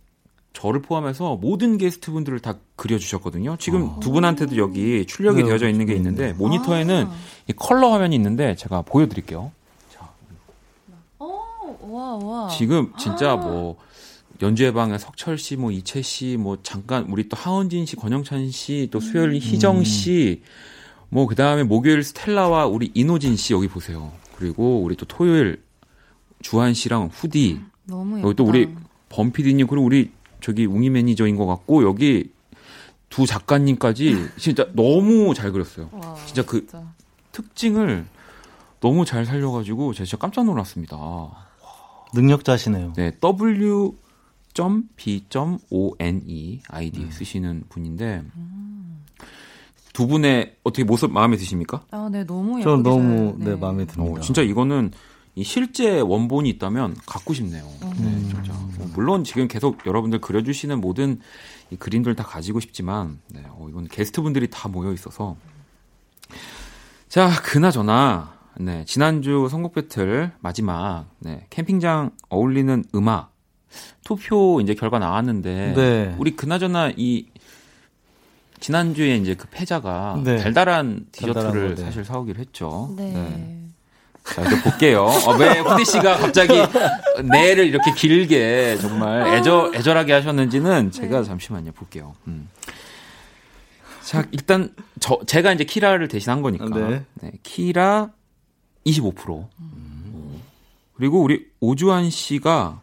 저를 0.56 0.80
포함해서 0.80 1.36
모든 1.36 1.76
게스트분들을 1.76 2.40
다 2.40 2.54
그려주셨거든요. 2.76 3.58
지금 3.58 4.00
두 4.00 4.10
분한테도 4.10 4.56
여기 4.56 5.04
출력이 5.04 5.42
네, 5.42 5.48
되어져 5.50 5.68
있는 5.68 5.84
게 5.84 5.92
네, 5.92 5.98
있는데 5.98 6.26
네. 6.28 6.32
모니터에는 6.32 7.08
아. 7.08 7.14
이 7.46 7.52
컬러 7.52 7.90
화면이 7.90 8.16
있는데 8.16 8.56
제가 8.56 8.80
보여드릴게요. 8.80 9.52
자, 9.92 10.08
오, 11.18 11.38
와, 11.82 12.16
와. 12.16 12.48
지금 12.48 12.90
진짜 12.96 13.32
아. 13.32 13.36
뭐 13.36 13.76
연주의 14.40 14.72
방에 14.72 14.96
석철 14.96 15.36
씨, 15.36 15.56
뭐 15.56 15.70
이채 15.70 16.00
씨, 16.00 16.38
뭐 16.38 16.56
잠깐 16.62 17.04
우리 17.10 17.28
또 17.28 17.36
하은진 17.36 17.84
씨, 17.84 17.96
권영찬 17.96 18.50
씨, 18.50 18.88
또 18.90 18.98
수열 18.98 19.34
희정 19.34 19.84
씨, 19.84 20.40
뭐 21.10 21.26
그다음에 21.26 21.64
목요일 21.64 22.02
스텔라와 22.02 22.64
우리 22.66 22.90
이노진 22.94 23.36
씨 23.36 23.52
여기 23.52 23.68
보세요. 23.68 24.10
그리고 24.38 24.80
우리 24.80 24.96
또 24.96 25.04
토요일 25.04 25.62
주한 26.40 26.72
씨랑 26.72 27.10
후디 27.12 27.60
너무 27.84 28.20
예쁘다. 28.20 28.26
여기 28.26 28.36
또 28.36 28.44
우리 28.44 28.74
범피디님 29.10 29.66
그리고 29.66 29.84
우리 29.84 30.15
저기 30.40 30.64
웅이 30.66 30.90
매니저인 30.90 31.36
것 31.36 31.46
같고 31.46 31.82
여기 31.84 32.30
두 33.10 33.26
작가님까지 33.26 34.28
진짜 34.38 34.66
너무 34.74 35.32
잘 35.34 35.52
그렸어요. 35.52 35.88
와, 35.92 36.14
진짜 36.26 36.44
그 36.44 36.60
진짜. 36.60 36.82
특징을 37.32 38.06
너무 38.80 39.04
잘 39.04 39.24
살려가지고 39.26 39.92
제가 39.94 40.04
진짜 40.04 40.16
깜짝 40.18 40.44
놀랐습니다. 40.44 40.96
능력자시네요. 42.14 42.92
네, 42.96 43.10
w.b.o.n.e 45.28 46.60
아이디 46.68 47.06
쓰시는 47.10 47.64
분인데 47.68 48.22
두 49.92 50.06
분의 50.06 50.56
어떻게 50.62 50.84
모습 50.84 51.10
마음에 51.12 51.36
드십니까? 51.36 51.82
아, 51.90 52.08
네, 52.12 52.24
너무 52.24 52.60
저는 52.62 52.82
너무 52.82 53.36
잘- 53.38 53.48
네, 53.48 53.56
마음에 53.56 53.86
듭니다. 53.86 54.18
어, 54.18 54.20
진짜 54.20 54.42
이거는 54.42 54.92
이 55.36 55.44
실제 55.44 56.00
원본이 56.00 56.48
있다면 56.48 56.96
갖고 57.04 57.34
싶네요. 57.34 57.62
네, 58.00 58.18
진짜. 58.22 58.54
어, 58.54 58.88
물론 58.94 59.22
지금 59.22 59.48
계속 59.48 59.86
여러분들 59.86 60.20
그려주시는 60.22 60.80
모든 60.80 61.20
이 61.70 61.76
그림들 61.76 62.16
다 62.16 62.24
가지고 62.24 62.58
싶지만, 62.58 63.20
네, 63.28 63.42
어, 63.50 63.66
이건 63.68 63.86
게스트분들이 63.86 64.48
다 64.50 64.70
모여 64.70 64.94
있어서. 64.94 65.36
자, 67.10 67.30
그나저나, 67.42 68.34
네, 68.58 68.86
지난주 68.86 69.46
선곡 69.50 69.74
배틀 69.74 70.32
마지막, 70.40 71.04
네, 71.18 71.46
캠핑장 71.50 72.12
어울리는 72.30 72.84
음악 72.94 73.34
투표 74.04 74.62
이제 74.62 74.74
결과 74.74 74.98
나왔는데, 74.98 75.74
네. 75.76 76.16
우리 76.18 76.34
그나저나 76.34 76.92
이 76.96 77.26
지난주에 78.58 79.16
이제 79.16 79.34
그 79.34 79.48
패자가 79.50 80.22
네. 80.24 80.38
달달한 80.38 81.06
달달한 81.12 81.52
디저트를 81.52 81.68
거, 81.68 81.74
네. 81.74 81.84
사실 81.84 82.06
사오기로 82.06 82.40
했죠. 82.40 82.94
네. 82.96 83.65
자, 84.34 84.42
이제 84.42 84.62
볼게요. 84.62 85.04
어, 85.04 85.36
왜 85.36 85.60
후디 85.60 85.84
씨가 85.84 86.16
갑자기 86.18 86.52
내를 87.30 87.66
이렇게 87.66 87.92
길게 87.94 88.78
정말 88.80 89.34
애절, 89.34 89.74
애절하게 89.74 90.12
하셨는지는 90.14 90.90
제가 90.90 91.22
잠시만요. 91.22 91.72
볼게요. 91.72 92.14
음. 92.26 92.48
자, 94.02 94.24
일단 94.30 94.74
저 95.00 95.18
제가 95.26 95.52
이제 95.52 95.64
키라를 95.64 96.08
대신한 96.08 96.42
거니까. 96.42 96.66
네. 96.68 97.04
네, 97.22 97.32
키라 97.42 98.10
25%. 98.84 99.46
음. 99.60 100.42
그리고 100.96 101.20
우리 101.22 101.46
오주환 101.60 102.10
씨가 102.10 102.80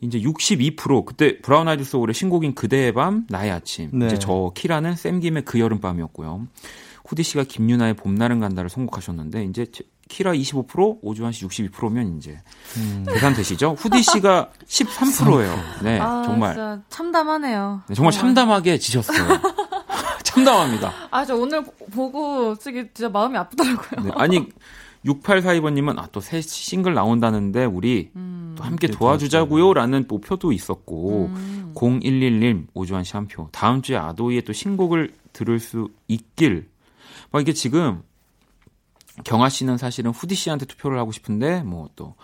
이제 0.00 0.20
62% 0.20 1.04
그때 1.04 1.38
브라운 1.40 1.68
아이드 1.68 1.84
소울의 1.84 2.14
신곡인 2.14 2.54
그대의 2.54 2.92
밤 2.92 3.26
나의 3.28 3.50
아침. 3.50 3.90
네. 3.92 4.06
이제 4.06 4.18
저 4.18 4.52
키라는 4.54 4.94
샘김의 4.96 5.44
그 5.44 5.58
여름 5.60 5.80
밤이었고요. 5.80 6.46
후디 7.06 7.22
씨가 7.22 7.44
김유나의 7.44 7.94
봄날은 7.94 8.40
간다를 8.40 8.70
선곡하셨는데 8.70 9.44
이제 9.44 9.66
제- 9.72 9.84
키라 10.08 10.32
25% 10.32 10.98
오주환 11.02 11.32
씨 11.32 11.46
62%면 11.46 12.16
이제 12.18 12.40
음. 12.76 13.04
계산 13.08 13.34
되시죠? 13.34 13.74
후디 13.78 14.02
씨가 14.02 14.50
13%예요. 14.66 15.54
네, 15.82 15.98
아, 16.00 16.22
정말 16.24 16.54
진짜 16.54 16.80
참담하네요. 16.88 17.82
네, 17.88 17.94
정말 17.94 18.12
참담하게 18.12 18.78
지셨어요. 18.78 19.18
참담합니다. 20.24 20.92
아, 21.10 21.24
저 21.24 21.36
오늘 21.36 21.64
보고 21.92 22.54
되게 22.56 22.90
진짜 22.92 23.08
마음이 23.08 23.36
아프더라고요. 23.36 24.04
네, 24.04 24.10
아니 24.14 24.46
6842번님은 25.04 25.98
아 25.98 26.06
또 26.10 26.20
새 26.20 26.40
싱글 26.40 26.94
나온다는데 26.94 27.64
우리 27.64 28.10
음. 28.16 28.54
또 28.56 28.64
함께 28.64 28.86
함께 28.88 28.98
도와주자고요라는 28.98 30.06
또 30.08 30.20
표도 30.20 30.52
있었고 30.52 31.30
음. 31.32 31.72
0111님 31.74 32.66
오주환 32.74 33.04
씨 33.04 33.12
한 33.14 33.28
표. 33.28 33.48
다음 33.52 33.82
주에 33.82 33.96
아도이의 33.96 34.42
또 34.42 34.52
신곡을 34.52 35.12
들을 35.32 35.60
수 35.60 35.88
있길. 36.08 36.68
막 37.30 37.40
이게 37.40 37.52
지금 37.52 38.02
경아 39.24 39.48
씨는 39.48 39.76
사실은 39.78 40.10
후디 40.12 40.34
씨한테 40.34 40.66
투표를 40.66 40.98
하고 40.98 41.12
싶은데 41.12 41.62
뭐또 41.62 42.14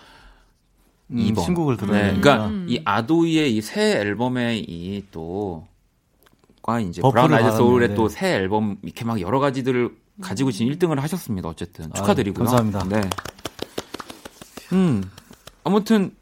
음, 1.11 1.17
2번. 1.17 1.43
신곡을 1.45 1.77
들어야 1.77 2.13
네. 2.13 2.21
그러니까 2.21 2.51
이 2.67 2.81
아도이의 2.85 3.55
이 3.57 3.61
새 3.61 3.99
앨범의 3.99 4.61
이 4.61 5.05
또과 5.11 6.81
이제 6.81 7.03
버프를 7.03 7.29
브라운 7.29 7.35
아이드 7.35 7.57
소울의. 7.57 7.95
또 7.95 8.09
새 8.09 8.33
앨범 8.35 8.79
이렇게 8.83 9.05
막 9.05 9.21
여러 9.21 9.39
가지들을 9.41 9.95
가지고 10.21 10.51
지금 10.53 10.73
1등을 10.73 11.01
하셨습니다. 11.01 11.49
어쨌든 11.49 11.87
아유, 11.87 11.93
축하드리고요. 11.95 12.45
감사합니다. 12.47 12.85
네. 12.89 13.11
음. 14.73 15.11
아무튼 15.65 16.15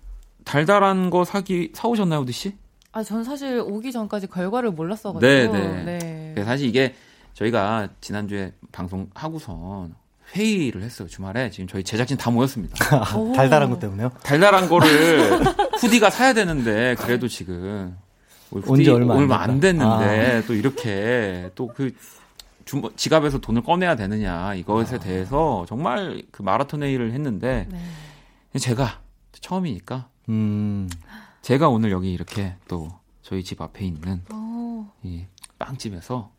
달달한 0.44 1.11
거 1.11 1.24
사기 1.24 1.70
사오셨나요, 1.74 2.20
후디 2.20 2.32
씨? 2.32 2.56
아, 2.92 3.02
전 3.02 3.24
사실 3.24 3.61
오기 3.64 3.92
전까지 3.92 4.26
결과를 4.26 4.70
몰랐어가지고. 4.72 5.20
네, 5.20 5.46
네. 5.48 5.85
네. 5.85 6.32
네, 6.37 6.44
사실 6.44 6.68
이게 6.68 6.94
저희가 7.35 7.88
지난주에 8.00 8.52
방송 8.70 9.08
하고선 9.14 9.94
회의를 10.34 10.82
했어요. 10.82 11.08
주말에 11.08 11.50
지금 11.50 11.66
저희 11.66 11.84
제작진 11.84 12.16
다 12.16 12.30
모였습니다. 12.30 13.16
오. 13.16 13.32
달달한 13.36 13.70
것 13.70 13.78
때문에요? 13.78 14.10
달달한 14.22 14.68
거를 14.68 15.44
후디가 15.78 16.10
사야 16.10 16.32
되는데 16.32 16.94
그래도 16.98 17.28
지금 17.28 17.96
온지 18.50 18.90
얼마 18.90 19.14
안안 19.42 19.60
됐다. 19.60 19.84
아. 19.84 19.98
됐는데 19.98 20.46
또 20.46 20.54
이렇게 20.54 21.50
또그 21.54 21.94
지갑에서 22.96 23.38
돈을 23.38 23.62
꺼내야 23.62 23.96
되느냐 23.96 24.54
이것에 24.54 24.98
대해서 24.98 25.66
정말 25.68 26.22
그 26.30 26.42
마라톤 26.42 26.82
회의를 26.82 27.12
했는데 27.12 27.66
네. 27.70 28.58
제가 28.58 29.00
처음이니까 29.32 30.08
음. 30.28 30.88
제가 31.42 31.68
오늘 31.68 31.90
여기 31.90 32.12
이렇게 32.12 32.54
또 32.68 32.88
저희 33.22 33.42
집 33.42 33.60
앞에 33.60 33.84
있는 33.84 34.22
오. 34.32 34.86
이 35.02 35.24
빵집에서 35.58 36.30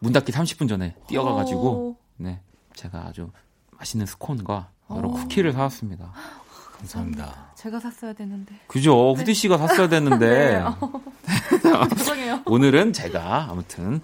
문 0.00 0.12
닫기 0.12 0.32
30분 0.32 0.68
전에 0.68 0.94
뛰어가가지고 1.06 1.60
오. 1.62 1.96
네 2.16 2.40
제가 2.76 3.06
아주 3.08 3.30
맛있는 3.72 4.06
스콘과 4.06 4.70
여러 4.90 5.08
오. 5.08 5.12
쿠키를 5.12 5.52
사왔습니다. 5.52 6.12
감사합니다. 6.78 7.52
제가 7.56 7.80
샀어야 7.80 8.12
되는데. 8.12 8.54
그죠? 8.68 9.14
후디 9.14 9.32
씨가 9.34 9.56
샀어야 9.58 9.88
됐는데. 9.88 10.62
네. 11.24 11.88
죄송해요. 11.96 12.42
오늘은 12.46 12.92
제가 12.92 13.48
아무튼 13.50 14.00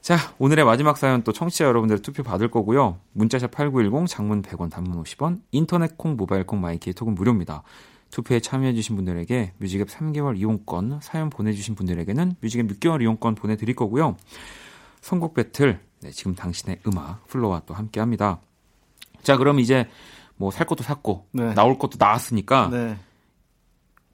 자 0.00 0.16
오늘의 0.38 0.64
마지막 0.64 0.96
사연 0.96 1.22
또 1.22 1.32
청취자 1.32 1.64
여러분들 1.64 2.00
투표 2.00 2.22
받을 2.24 2.50
거고요 2.50 2.98
문자 3.12 3.34
샵 3.34 3.52
8910 3.52 4.08
장문 4.08 4.42
100원 4.42 4.68
단문 4.68 5.00
50원 5.02 5.40
인터넷 5.52 5.96
콩 5.96 6.16
모바일 6.16 6.44
콩 6.44 6.60
my 6.60 6.81
K 6.81 6.92
톡은 6.92 7.14
무료입니다 7.14 7.62
투표에 8.10 8.40
참여해주신 8.40 8.96
분들에게 8.96 9.52
뮤직앱 9.58 9.88
3개월 9.88 10.36
이용권 10.38 10.98
사연 11.02 11.30
보내주신 11.30 11.76
분들에게는 11.76 12.34
뮤직앱 12.40 12.66
6개월 12.66 13.00
이용권 13.02 13.36
보내드릴 13.36 13.76
거고요 13.76 14.16
선곡 15.02 15.34
배틀 15.34 15.78
네, 16.02 16.10
지금 16.10 16.34
당신의 16.34 16.80
음악 16.86 17.26
플로와 17.28 17.62
또 17.66 17.74
함께 17.74 18.00
합니다 18.00 18.40
자 19.22 19.36
그럼 19.36 19.60
이제 19.60 19.88
뭐 20.36 20.50
살 20.50 20.66
것도 20.66 20.82
샀고 20.82 21.28
네. 21.32 21.54
나올 21.54 21.78
것도 21.78 21.96
나왔으니까 21.98 22.68
네. 22.70 22.98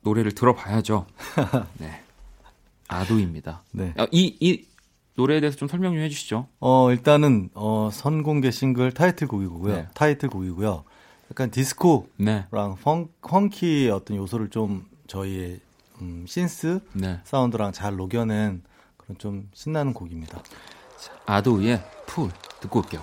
노래를 0.02 0.32
들어봐야죠 0.32 1.06
네 1.78 2.02
아도입니다 2.88 3.62
네. 3.72 3.94
아, 3.96 4.06
이, 4.10 4.36
이 4.40 4.66
노래에 5.14 5.40
대해서 5.40 5.56
좀 5.58 5.66
설명 5.66 5.94
좀 5.94 6.02
해주시죠. 6.02 6.46
어, 6.60 6.92
일단은, 6.92 7.50
어, 7.54 7.90
선공개 7.92 8.52
싱글 8.52 8.92
타이틀곡이고요. 8.92 9.74
네. 9.74 9.88
타이틀곡이고요. 9.94 10.84
약간 11.32 11.50
디스코랑 11.50 12.06
네. 12.18 12.46
펑, 12.84 13.08
펑키의 13.22 13.90
어떤 13.90 14.16
요소를 14.16 14.48
좀 14.50 14.86
저희의, 15.08 15.58
음, 16.00 16.24
신스 16.28 16.78
네. 16.92 17.18
사운드랑 17.24 17.72
잘 17.72 17.96
녹여낸 17.96 18.62
그런 18.96 19.18
좀 19.18 19.48
신나는 19.54 19.92
곡입니다. 19.92 20.40
아도의 21.26 21.82
풀 22.06 22.30
듣고 22.60 22.80
올게요. 22.80 23.02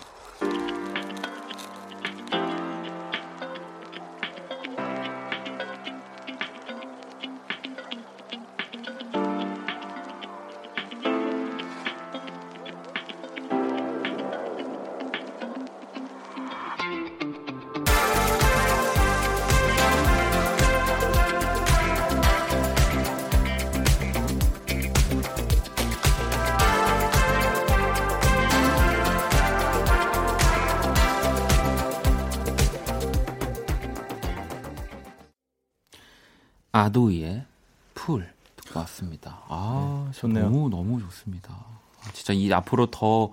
진짜 42.26 42.34
이 42.34 42.52
앞으로 42.52 42.88
더 42.88 43.30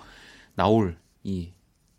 나올 0.55 0.99
이 1.25 1.49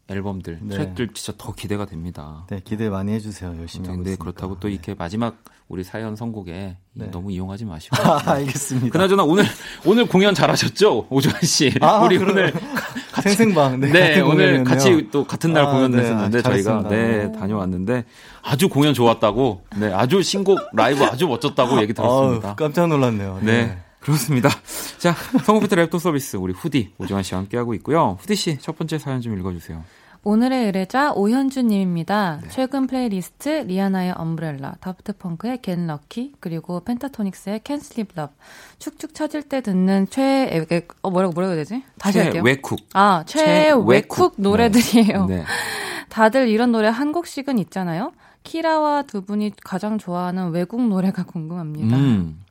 앨범들, 0.10 0.60
네. 0.62 0.76
트랙들 0.76 1.10
진짜 1.16 1.34
더 1.40 1.52
기대가 1.52 1.86
됩니다. 1.86 2.46
네, 2.52 2.60
기대 2.64 2.88
많이 2.88 3.12
해주세요. 3.14 3.56
열심히 3.58 3.88
하고 3.88 3.98
근데 3.98 4.12
있으니까. 4.12 4.24
그렇다고 4.24 4.60
또 4.60 4.70
이렇게 4.70 4.94
마지막 4.94 5.44
우리 5.68 5.84
사연 5.84 6.16
선곡에 6.16 6.78
이 6.96 7.00
네. 7.00 7.10
너무 7.10 7.32
이용하지 7.32 7.66
마시고. 7.66 7.96
아, 7.98 8.22
알겠습니다. 8.34 8.90
그나저나 8.92 9.24
오늘 9.24 9.44
오늘 9.88 10.06
공연 10.06 10.36
잘하셨죠, 10.36 11.08
오주환 11.10 11.42
씨. 11.42 11.74
아, 11.82 12.02
우리 12.06 12.20
그래. 12.20 12.32
오늘 12.32 12.54
생생방. 13.24 13.80
네, 13.80 13.92
네, 13.92 14.10
같은 14.10 14.24
오늘. 14.28 14.64
같이 14.64 15.08
또 15.12 15.26
같은 15.26 15.52
날 15.52 15.66
아, 15.66 15.72
공연했었는데 15.72 16.38
네, 16.38 16.44
저희가 16.44 16.84
잘했습니다. 16.84 16.90
네 16.90 17.32
다녀왔는데 17.32 18.06
아주 18.44 18.70
공연 18.70 18.94
좋았다고, 18.94 19.64
네 19.78 19.92
아주 19.92 20.22
신곡 20.22 20.60
라이브 20.74 21.04
아주 21.06 21.26
멋졌다고 21.28 21.82
얘기 21.82 21.94
들었습니다. 21.94 22.50
아우, 22.50 22.56
깜짝 22.56 22.86
놀랐네요. 22.88 23.40
네. 23.42 23.80
그렇습니다. 24.04 24.50
자, 25.00 25.16
성우피트 25.46 25.76
랩도 25.76 26.00
서비스 26.00 26.38
우리 26.38 26.54
후디 26.54 26.94
오주환 26.98 27.24
씨와 27.24 27.42
함께하고 27.42 27.74
있고요. 27.76 28.18
후디 28.22 28.36
씨 28.36 28.58
첫 28.60 28.78
번째 28.78 28.98
사연 28.98 29.22
좀 29.22 29.38
읽어주세요. 29.38 29.84
오늘의 30.26 30.68
의뢰자 30.68 31.12
오현주님입니다. 31.12 32.40
네. 32.44 32.48
최근 32.50 32.88
플레이리스트 32.88 33.50
리아나의 33.68 34.14
Umbrella, 34.16 34.76
다프트 34.80 35.18
펑크의 35.18 35.62
Get 35.62 35.76
Lucky, 35.86 36.34
그리고 36.40 36.82
펜타토닉스의 36.86 37.60
캔 37.66 37.80
슬립 37.80 38.10
럽. 38.16 38.32
축축 38.80 39.14
처질 39.14 39.44
때 39.44 39.60
듣는 39.60 40.08
최애 40.10 40.66
어 41.02 41.10
뭐라고 41.10 41.34
뭐라고 41.34 41.54
해야 41.56 41.64
되지? 41.64 41.84
다시 42.00 42.20
할게요. 42.20 42.42
외쿡. 42.46 42.80
아 42.94 43.24
최외쿡 43.28 44.36
노래들이에요. 44.38 45.26
네. 45.26 45.44
다들 46.08 46.48
이런 46.48 46.72
노래 46.72 46.88
한 46.88 47.12
곡씩은 47.12 47.58
있잖아요. 47.60 48.14
키라와 48.44 49.04
두 49.04 49.26
분이 49.26 49.52
가장 49.64 49.98
좋아하는 49.98 50.52
외국 50.52 50.82
노래가 50.88 51.24
궁금합니다. 51.24 51.98
음. 51.98 52.43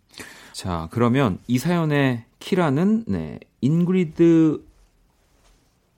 자, 0.53 0.89
그러면 0.91 1.39
이 1.47 1.59
사연의 1.59 2.25
키라는 2.39 3.05
네, 3.07 3.39
인그리드 3.61 4.63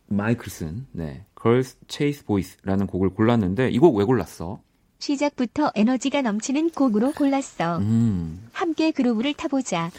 마이클슨, 0.07 0.87
네, 0.93 1.25
Girls 1.41 1.77
Chase 1.89 2.25
Boys라는 2.27 2.87
곡을 2.87 3.11
골랐는데 3.11 3.71
이 3.71 3.79
곡 3.79 3.97
왜 3.97 4.05
골랐어? 4.05 4.61
시작부터 4.99 5.71
에너지가 5.75 6.23
넘치는 6.23 6.71
곡으로 6.71 7.13
골랐어. 7.13 7.79
음. 7.79 8.49
함께 8.53 8.91
그루브를 8.91 9.35
타보자. 9.35 9.91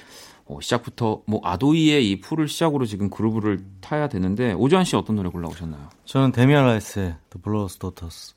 어, 0.48 0.60
시작부터 0.62 1.22
뭐 1.28 1.42
아도이의 1.44 2.10
이 2.10 2.22
Pool을 2.22 2.48
시작으로 2.48 2.86
지금 2.86 3.10
그루브를 3.10 3.64
타야 3.82 4.08
되는데 4.08 4.54
오주환 4.54 4.84
씨 4.86 4.96
어떤 4.96 5.16
노래 5.16 5.30
골라오셨나요? 5.30 5.90
저는 6.06 6.32
데미안 6.32 6.66
라이스의 6.66 7.16
The 7.30 7.42
Blower's 7.44 7.78
Daughter 7.80 8.36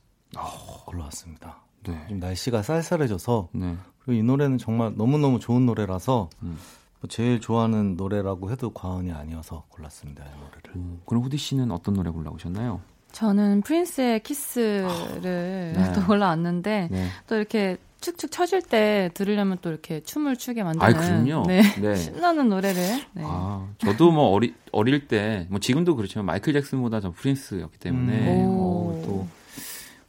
골라왔습니다. 0.87 1.59
네. 1.87 2.03
지금 2.09 2.21
날씨가 2.21 2.63
쌀쌀해져서 2.63 3.49
네. 3.53 3.77
그리고 4.09 4.21
이 4.21 4.23
노래는 4.23 4.57
정말 4.57 4.95
너무너무 4.97 5.39
좋은 5.39 5.67
노래라서 5.67 6.31
음. 6.43 6.57
뭐 7.01 7.09
제일 7.11 7.41
좋아하는 7.41 7.95
노래라고 7.99 8.51
해도 8.51 8.71
과언이 8.71 9.13
아니어서 9.13 9.65
골랐습니다. 9.69 10.25
이 10.25 10.29
노래를. 10.29 10.77
음, 10.77 11.03
그럼 11.05 11.25
후디 11.25 11.37
씨는 11.37 11.71
어떤 11.71 11.93
노래 11.93 12.09
골라오셨나요? 12.11 12.81
저는 13.13 13.61
프린스의 13.61 14.23
키스를 14.23 14.89
네. 15.77 15.93
또 15.95 16.11
올라왔는데 16.11 16.89
네. 16.91 17.09
또 17.27 17.37
이렇게 17.37 17.77
축축 18.01 18.31
처질 18.31 18.63
때 18.63 19.11
들으려면 19.13 19.59
또 19.61 19.69
이렇게 19.69 20.01
춤을 20.01 20.37
추게 20.37 20.63
만드는 20.63 20.87
아, 20.87 20.99
그럼요. 20.99 21.45
네. 21.47 21.61
네. 21.79 21.95
신나는 21.97 22.49
노래를 22.49 22.81
네. 23.13 23.23
아, 23.27 23.69
저도 23.77 24.11
뭐 24.11 24.31
어리, 24.31 24.55
어릴 24.73 25.07
때, 25.07 25.47
뭐 25.51 25.61
지금도 25.61 25.97
그렇지만 25.97 26.25
마이클 26.25 26.55
잭슨보다 26.55 27.01
전 27.01 27.13
프린스였기 27.13 27.79
때문에, 27.79 28.37
음. 28.37 28.47
어, 28.47 28.53
오. 28.53 29.03
또, 29.05 29.27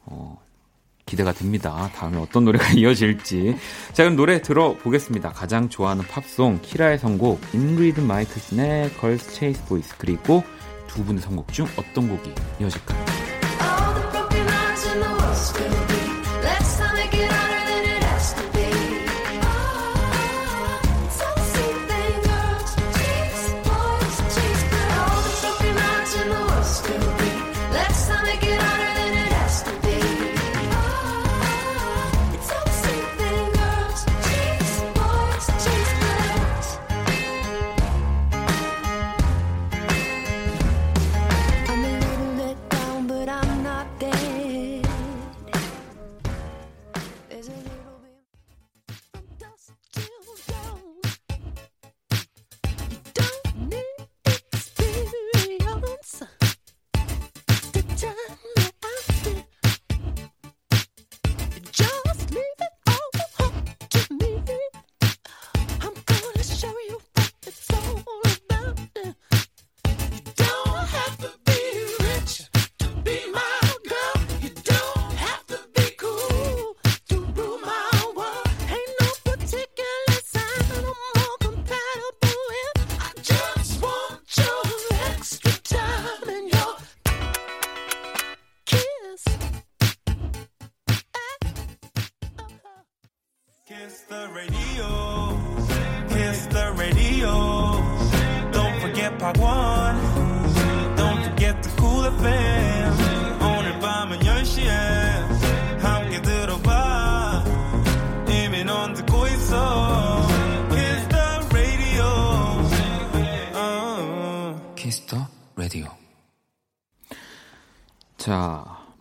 어, 0.06 0.38
기대가 1.10 1.32
됩니다. 1.32 1.90
다음에 1.94 2.18
어떤 2.18 2.44
노래가 2.44 2.70
이어질지. 2.78 3.56
자, 3.92 4.04
그럼 4.04 4.16
노래 4.16 4.40
들어보겠습니다. 4.40 5.30
가장 5.30 5.68
좋아하는 5.68 6.04
팝송, 6.04 6.60
키라의 6.62 6.98
선곡, 6.98 7.40
인그리드 7.52 8.00
마이클슨의 8.00 8.90
Girls 9.00 9.32
Chase 9.32 9.66
Boys, 9.66 9.94
그리고 9.98 10.44
두 10.86 11.04
분의 11.04 11.20
선곡 11.20 11.52
중 11.52 11.66
어떤 11.76 12.08
곡이 12.08 12.32
이어질까요? 12.60 13.29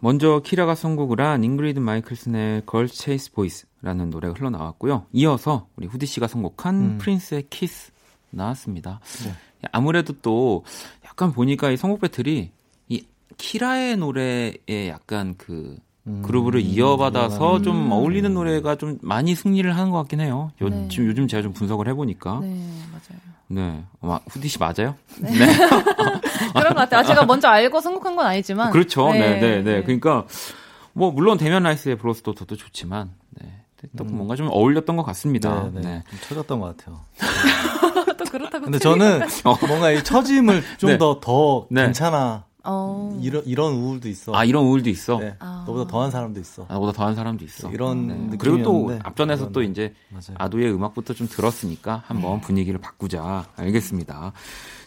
먼저 0.09 0.41
키라가 0.43 0.73
선곡을 0.73 1.21
한 1.21 1.43
잉그리드 1.43 1.77
마이클슨의 1.77 2.63
Girl 2.67 2.87
Chase 2.87 3.31
Boys라는 3.31 4.09
노래가 4.09 4.33
흘러나왔고요. 4.33 5.05
이어서 5.13 5.67
우리 5.75 5.85
후디 5.85 6.07
씨가 6.07 6.25
선곡한 6.25 6.75
음. 6.75 6.97
프린스의 6.97 7.43
키스 7.51 7.91
나왔습니다. 8.31 9.01
네. 9.23 9.33
아무래도 9.71 10.13
또 10.23 10.63
약간 11.05 11.31
보니까 11.31 11.69
이 11.69 11.77
선곡 11.77 12.01
배틀이 12.01 12.49
이 12.87 13.05
키라의 13.37 13.97
노래에 13.97 14.87
약간 14.87 15.35
그 15.37 15.77
음, 16.07 16.23
그루브를 16.23 16.61
이어받아서 16.61 17.57
음. 17.57 17.63
좀 17.63 17.91
어울리는 17.91 18.33
노래가 18.33 18.77
좀 18.77 18.97
많이 19.03 19.35
승리를 19.35 19.71
하는 19.71 19.91
것 19.91 19.97
같긴 19.99 20.21
해요. 20.21 20.49
요, 20.63 20.69
네. 20.69 20.87
지금 20.89 21.05
요즘 21.05 21.27
제가 21.27 21.43
좀 21.43 21.53
분석을 21.53 21.87
해보니까. 21.87 22.39
네, 22.39 22.47
맞아요. 22.91 23.19
네. 23.49 23.83
어, 24.01 24.19
후디 24.29 24.47
씨 24.47 24.59
맞아요? 24.59 24.95
그런 25.17 26.73
것 26.73 26.75
같아요. 26.75 26.99
아, 26.99 27.03
제가 27.03 27.25
먼저 27.25 27.47
알고 27.47 27.81
선곡한 27.81 28.15
건 28.15 28.25
아니지만. 28.25 28.71
그렇죠. 28.71 29.11
네, 29.11 29.39
네, 29.39 29.61
네. 29.63 29.83
그러니까 29.83 30.25
뭐 30.93 31.11
물론 31.11 31.37
대면 31.37 31.63
라이스의 31.63 31.97
브로스도 31.97 32.35
저도 32.35 32.55
좋지만 32.55 33.11
네. 33.31 33.65
또 33.97 34.03
음. 34.03 34.17
뭔가 34.17 34.35
좀 34.35 34.49
어울렸던 34.51 34.95
것 34.97 35.03
같습니다. 35.03 35.69
네, 35.73 35.81
네. 35.81 35.81
네. 35.81 36.03
좀 36.09 36.19
쳐졌던 36.27 36.59
것 36.59 36.77
같아요. 36.77 37.01
또 38.17 38.25
그렇다고. 38.25 38.65
근데 38.65 38.77
저는 38.77 39.21
뭔가 39.67 39.91
이 39.91 40.03
처짐을 40.03 40.63
좀 40.77 40.91
네. 40.91 40.97
더더 40.97 41.67
네. 41.71 41.85
괜찮아. 41.85 42.45
어. 42.65 43.17
이런 43.21 43.43
이런 43.45 43.73
우울도 43.73 44.09
있어. 44.09 44.35
아 44.35 44.43
이런 44.43 44.65
우울도 44.65 44.89
있어. 44.89 45.17
네. 45.19 45.35
아. 45.39 45.63
너보다 45.65 45.89
더한 45.89 46.11
사람도 46.11 46.39
있어. 46.39 46.65
나보다 46.69 46.91
더한 46.91 47.15
사람도 47.15 47.45
있어. 47.45 47.71
이런 47.71 48.29
네. 48.31 48.37
그리고 48.37 48.61
또 48.63 48.99
앞전에서 49.03 49.43
이런- 49.43 49.53
또 49.53 49.61
이제 49.63 49.93
맞아요. 50.09 50.35
아도의 50.37 50.73
음악부터 50.73 51.13
좀 51.13 51.27
들었으니까 51.27 52.03
한번 52.05 52.41
분위기를 52.41 52.79
바꾸자. 52.79 53.45
알겠습니다. 53.55 54.33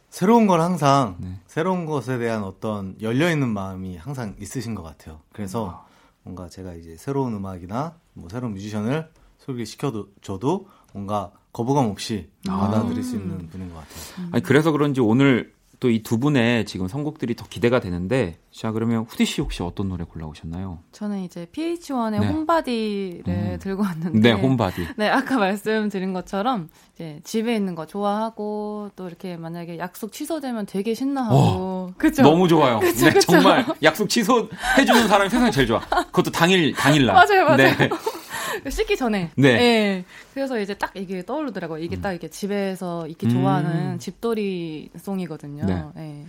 새로운 0.09 0.47
걸 0.47 0.61
항상 0.61 1.17
네. 1.19 1.39
새로운 1.47 1.85
것에 1.85 2.17
대한 2.17 2.43
어떤 2.43 2.95
열려 3.01 3.31
있는 3.31 3.49
마음이 3.49 3.97
항상 3.97 4.35
있으신 4.39 4.75
것 4.75 4.83
같아요. 4.83 5.19
그래서 5.31 5.85
뭔가 6.23 6.47
제가 6.47 6.73
이제 6.75 6.95
새로운 6.97 7.33
음악이나 7.33 7.95
뭐 8.13 8.29
새로운 8.29 8.53
뮤지션을 8.53 9.09
소개시켜도 9.39 10.09
저도 10.21 10.67
뭔가 10.93 11.31
거부감 11.51 11.85
없이 11.87 12.29
받아들일 12.47 13.03
수 13.03 13.15
있는 13.15 13.47
분인 13.49 13.69
것 13.69 13.75
같아요. 13.75 14.29
아니 14.31 14.43
그래서 14.43 14.71
그런지 14.71 15.01
오늘 15.01 15.53
또 15.79 15.89
이 15.89 16.01
두 16.01 16.17
분의 16.17 16.65
지금 16.65 16.87
선곡들이 16.87 17.35
더 17.35 17.45
기대가 17.49 17.81
되는데 17.81 18.39
자 18.53 18.71
그러면 18.71 19.05
후디 19.09 19.25
씨 19.25 19.41
혹시 19.41 19.63
어떤 19.63 19.89
노래 19.89 20.03
골라오셨나요? 20.03 20.79
저는 20.91 21.23
이제 21.23 21.47
PH1의 21.51 22.19
네. 22.19 22.27
홈바디를 22.27 23.23
음. 23.27 23.57
들고 23.59 23.81
왔는데. 23.81 24.19
네, 24.19 24.31
홈바디. 24.31 24.89
네, 24.95 25.09
아까 25.09 25.37
말씀드린 25.37 26.13
것처럼 26.13 26.69
이제 26.93 27.19
집에 27.23 27.55
있는 27.55 27.73
거 27.73 27.87
좋아하고 27.87 28.91
또 28.95 29.07
이렇게 29.07 29.37
만약에 29.37 29.79
약속 29.79 30.11
취소되면 30.11 30.67
되게 30.67 30.93
신나하고 30.93 31.93
그죠? 31.97 32.21
너무 32.21 32.47
좋아요. 32.47 32.79
그쵸, 32.79 33.05
네, 33.05 33.13
그쵸. 33.13 33.31
정말 33.31 33.65
약속 33.81 34.07
취소해주는 34.07 35.07
사람이 35.07 35.31
세상에 35.31 35.49
제일 35.49 35.65
좋아. 35.65 35.79
그것도 35.79 36.29
당일 36.29 36.73
당일날. 36.73 37.15
맞아요, 37.15 37.45
맞아요. 37.45 37.57
네. 37.57 37.89
씻기 38.69 38.97
전에. 38.97 39.31
네. 39.35 39.49
예. 39.49 40.05
그래서 40.33 40.59
이제 40.59 40.75
딱 40.75 40.91
이게 40.95 41.23
떠오르더라고요. 41.25 41.83
이게 41.83 41.99
딱 41.99 42.13
이게 42.13 42.29
집에서 42.29 43.07
이렇게 43.07 43.25
음. 43.27 43.31
좋아하는 43.31 43.99
집돌이 43.99 44.91
송이거든요. 44.97 45.65
네. 45.65 45.83
예. 45.97 46.25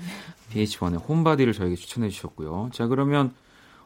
BH1의 0.55 1.09
홈바디를 1.09 1.53
저에게 1.53 1.75
추천해 1.77 2.09
주셨고요. 2.09 2.71
자 2.73 2.87
그러면 2.87 3.35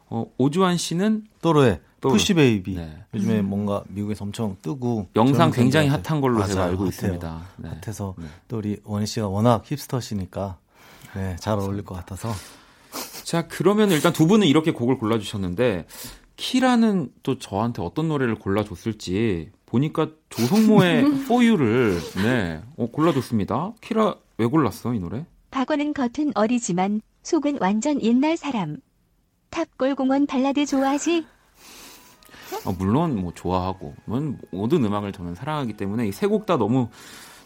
어, 0.07 0.25
오주환 0.37 0.77
씨는 0.77 1.25
또르의 1.41 1.81
또르. 2.01 2.13
푸시 2.13 2.33
베이비. 2.33 2.75
네. 2.75 3.03
요즘에 3.13 3.41
뭔가 3.41 3.83
미국에서 3.89 4.23
엄청 4.25 4.55
뜨고 4.61 5.07
영상 5.15 5.51
굉장히 5.51 5.87
핫한 5.89 6.21
걸로 6.21 6.41
제가 6.45 6.55
맞아요. 6.59 6.71
알고 6.71 6.83
핫해요. 6.83 6.89
있습니다. 6.89 7.41
네. 7.57 7.69
같아서 7.69 8.15
네. 8.17 8.25
또 8.47 8.57
우리 8.57 8.77
원희 8.83 9.05
씨가 9.05 9.27
워낙 9.27 9.63
힙스터시니까 9.65 10.57
네, 11.15 11.35
잘 11.39 11.59
어울릴 11.59 11.83
것 11.83 11.95
같아서 11.95 12.31
자, 13.23 13.47
그러면 13.47 13.91
일단 13.91 14.11
두 14.11 14.25
분은 14.25 14.47
이렇게 14.47 14.71
곡을 14.71 14.97
골라 14.97 15.19
주셨는데, 15.19 15.85
키라는 16.35 17.11
또 17.21 17.37
저한테 17.37 17.83
어떤 17.83 18.07
노래를 18.07 18.35
골라 18.35 18.63
줬을지, 18.63 19.51
보니까 19.67 20.09
조성모의 20.29 21.05
For 21.29 21.45
You를, 21.45 21.99
네, 22.23 22.61
어, 22.75 22.87
골라 22.87 23.13
줬습니다. 23.13 23.73
키라, 23.81 24.15
왜 24.39 24.47
골랐어, 24.47 24.95
이 24.95 24.99
노래? 24.99 25.27
박원은 25.51 25.93
겉은 25.93 26.31
어리지만 26.35 27.01
속은 27.23 27.57
완전 27.59 28.01
옛날 28.01 28.37
사람. 28.37 28.77
탑골공원 29.49 30.27
발라드 30.27 30.65
좋아하지? 30.65 31.25
아, 32.65 32.73
물론, 32.77 33.19
뭐, 33.19 33.33
좋아하고, 33.33 33.95
뭐, 34.05 34.35
모든 34.51 34.83
음악을 34.83 35.11
저는 35.11 35.35
사랑하기 35.35 35.73
때문에 35.73 36.07
이세곡 36.07 36.45
다 36.45 36.57
너무 36.57 36.89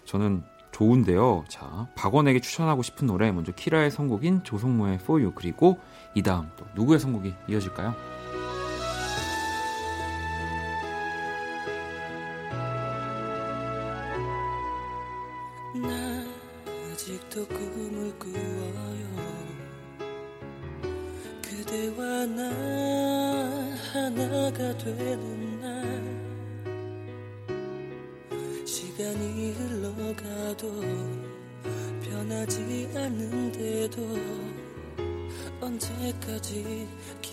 저는 0.06 0.44
좋은데요. 0.72 1.46
자, 1.48 1.88
박원에게 1.96 2.40
추천하고 2.42 2.82
싶은 2.82 3.08
노래, 3.08 3.32
먼저 3.32 3.52
키라의 3.52 3.92
선곡인 3.92 4.44
조성모의 4.44 4.96
For 4.96 5.22
You, 5.22 5.34
그리고 5.36 5.78
이 6.16 6.22
다음 6.22 6.50
또 6.58 6.66
누구의 6.76 7.00
선곡이 7.00 7.34
이어질까요? 7.48 7.94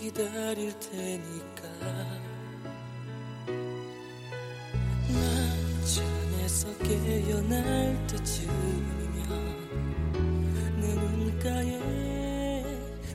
기다릴 0.00 0.72
테니까 0.78 1.62
나 5.08 5.18
잠에서 5.84 6.68
깨어날 6.78 8.06
때쯤이면 8.06 9.28
내 10.80 10.94
눈가에 10.94 12.62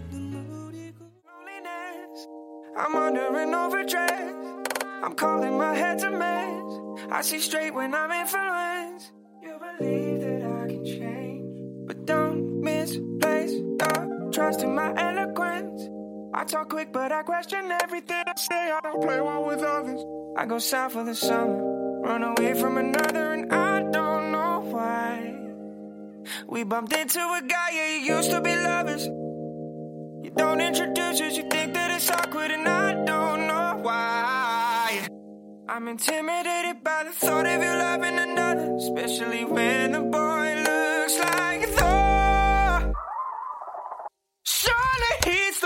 눈물이 0.10 0.94
고 0.94 1.06
loneliness. 1.26 2.28
I'm 2.78 2.96
under 2.96 3.38
an 3.38 3.54
overdress. 3.54 4.34
I'm 5.04 5.16
calling 5.16 5.58
my 5.58 5.74
head 5.76 6.00
to 6.00 6.12
mess. 6.12 6.64
I 7.12 7.22
see 7.22 7.40
straight 7.40 7.74
when 7.74 7.94
I'm 7.94 8.12
influenced. 8.12 9.12
You 9.42 9.60
believe 9.60 10.22
that 10.22 10.44
I 10.44 10.68
can 10.68 10.86
change, 10.86 11.88
but 11.88 12.06
don't 12.06 12.62
misplace 12.62 13.52
your 13.52 14.32
trust 14.32 14.62
in 14.62 14.76
my 14.76 14.94
eloquence. 14.96 15.25
I 16.37 16.45
talk 16.45 16.69
quick, 16.69 16.93
but 16.93 17.13
I 17.13 17.23
question 17.23 17.73
everything 17.83 18.23
I 18.27 18.35
say. 18.37 18.71
I 18.71 18.81
don't 18.83 19.01
play 19.01 19.23
well 19.23 19.47
with 19.47 19.63
others. 19.63 20.05
I 20.37 20.45
go 20.45 20.59
south 20.59 20.93
for 20.93 21.03
the 21.03 21.15
summer, 21.15 22.03
run 22.03 22.23
away 22.23 22.53
from 22.53 22.77
another, 22.77 23.33
and 23.33 23.51
I 23.51 23.81
don't 23.91 24.33
know 24.33 24.61
why. 24.61 25.35
We 26.47 26.63
bumped 26.65 26.93
into 26.93 27.21
a 27.21 27.41
guy, 27.41 27.71
yeah, 27.73 27.97
you 27.97 28.17
used 28.17 28.31
to 28.33 28.43
be 28.43 28.55
lovers. 28.55 29.07
You 29.07 30.31
don't 30.37 30.61
introduce 30.61 31.23
us, 31.23 31.39
you 31.39 31.49
think 31.49 31.73
that 31.73 31.91
it's 31.91 32.11
awkward, 32.11 32.51
and 32.51 32.69
I 32.69 32.93
don't 32.93 33.47
know 33.47 33.79
why. 33.81 35.09
I'm 35.71 35.89
intimidated 35.89 36.85
by 36.85 37.05
the 37.05 37.13
thought 37.13 37.47
of 37.47 37.63
you 37.63 37.71
loving 37.71 38.19
another, 38.19 38.77
especially 38.77 39.47
when 39.47 39.93
the 39.93 40.01
boy 40.01 40.55
looks 40.69 41.19
like 41.19 41.66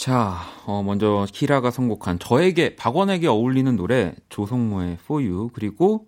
자, 0.00 0.40
어, 0.64 0.82
먼저 0.82 1.26
키라가 1.30 1.70
선곡한 1.70 2.20
저에게 2.20 2.74
박원에게 2.74 3.26
어울리는 3.26 3.76
노래 3.76 4.14
조성모의 4.30 4.96
For 5.02 5.22
You 5.22 5.50
그리고 5.52 6.06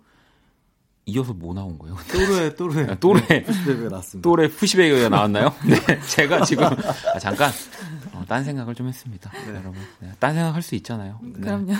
이어서 1.05 1.33
뭐 1.33 1.53
나온 1.53 1.77
거예요? 1.77 1.95
또르에 2.11 2.55
또르에 2.55 2.87
아, 2.89 2.95
또래 2.95 3.43
푸시베이가 3.43 3.89
났습니다. 3.89 4.27
또래 4.27 4.47
푸시베이가 4.49 5.09
나왔나요? 5.09 5.53
네, 5.69 5.99
제가 6.07 6.43
지금 6.43 6.63
아, 6.63 7.19
잠깐 7.19 7.51
어, 8.13 8.23
딴 8.27 8.43
생각을 8.43 8.73
좀 8.73 8.87
했습니다, 8.87 9.31
여러분. 9.49 9.75
네, 9.99 10.09
딴 10.17 10.33
생각 10.33 10.55
할 10.55 10.63
수 10.63 10.73
있잖아요. 10.73 11.19
네. 11.21 11.41
그럼요. 11.41 11.73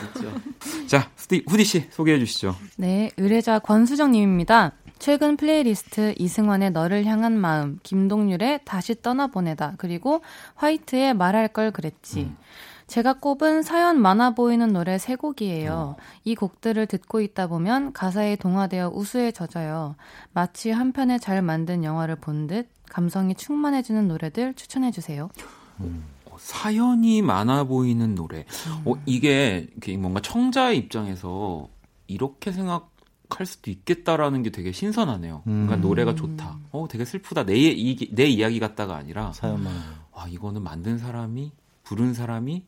자, 0.86 1.10
후디, 1.16 1.46
후디 1.48 1.64
씨 1.64 1.88
소개해 1.90 2.20
주시죠. 2.20 2.56
네, 2.78 3.10
의뢰자 3.18 3.58
권수정님입니다. 3.58 4.74
최근 5.04 5.36
플레이리스트 5.36 6.16
이승환의 6.18 6.72
너를 6.72 7.04
향한 7.04 7.38
마음, 7.38 7.78
김동률의 7.84 8.62
다시 8.64 9.02
떠나보내다, 9.02 9.74
그리고 9.76 10.22
화이트의 10.56 11.14
말할 11.14 11.50
걸 11.50 11.72
그랬지. 11.72 12.32
제가 12.88 13.16
꼽은 13.16 13.64
사연 13.64 14.00
많아 14.00 14.30
보이는 14.30 14.72
노래 14.72 14.98
세 14.98 15.18
곡이에요. 15.18 15.98
이 16.24 16.36
곡들을 16.36 16.88
듣고 16.88 17.20
있다 17.20 17.48
보면 17.48 17.92
가사에 17.92 18.38
동화되어 18.38 18.92
우수에 18.96 19.34
젖어요. 19.34 19.98
마치 20.32 20.72
한 20.72 20.94
편의 20.94 21.20
잘 21.20 21.42
만든 21.42 21.84
영화를 21.84 22.16
본 22.16 22.48
듯 22.48 22.70
감성이 22.88 23.36
충만해지는 23.36 24.08
노래들 24.08 24.54
추천해 24.54 24.90
주세요. 24.92 25.28
어, 25.80 26.38
사연이 26.38 27.22
많아 27.22 27.66
보이는 27.66 28.16
노래. 28.16 28.46
어, 28.86 28.94
이게 29.06 29.68
이렇게 29.70 29.98
뭔가 29.98 30.22
청자의 30.22 30.78
입장에서 30.78 31.68
이렇게 32.08 32.54
생각 32.54 32.93
할 33.30 33.46
수도 33.46 33.72
있겠다라는 33.72 34.44
게 34.44 34.50
되게 34.52 34.72
신선하네요. 34.72 35.42
그러니까 35.44 35.76
음. 35.76 35.82
노래가 35.82 36.14
좋다. 36.16 36.60
어, 36.72 36.88
되게 36.90 37.04
슬프다. 37.06 37.46
내, 37.46 37.56
이, 37.58 38.10
내 38.14 38.26
이야기 38.28 38.60
같다가 38.60 38.96
아니라 38.96 39.34
사연만 39.34 39.74
와, 40.12 40.28
이거는 40.28 40.62
만든 40.62 40.98
사람이 40.98 41.52
부른 41.84 42.14
사람이 42.14 42.64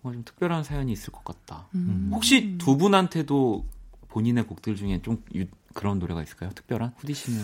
뭔가 0.00 0.16
좀 0.16 0.24
특별한 0.24 0.64
사연이 0.64 0.92
있을 0.92 1.12
것 1.12 1.22
같다. 1.24 1.68
음. 1.74 2.10
혹시 2.12 2.56
두 2.58 2.76
분한테도 2.76 3.66
본인의 4.08 4.46
곡들 4.46 4.74
중에 4.76 5.02
좀 5.02 5.22
유- 5.34 5.46
그런 5.74 5.98
노래가 5.98 6.22
있을까요? 6.22 6.50
특별한? 6.50 6.94
후디 6.98 7.14
씨는 7.14 7.40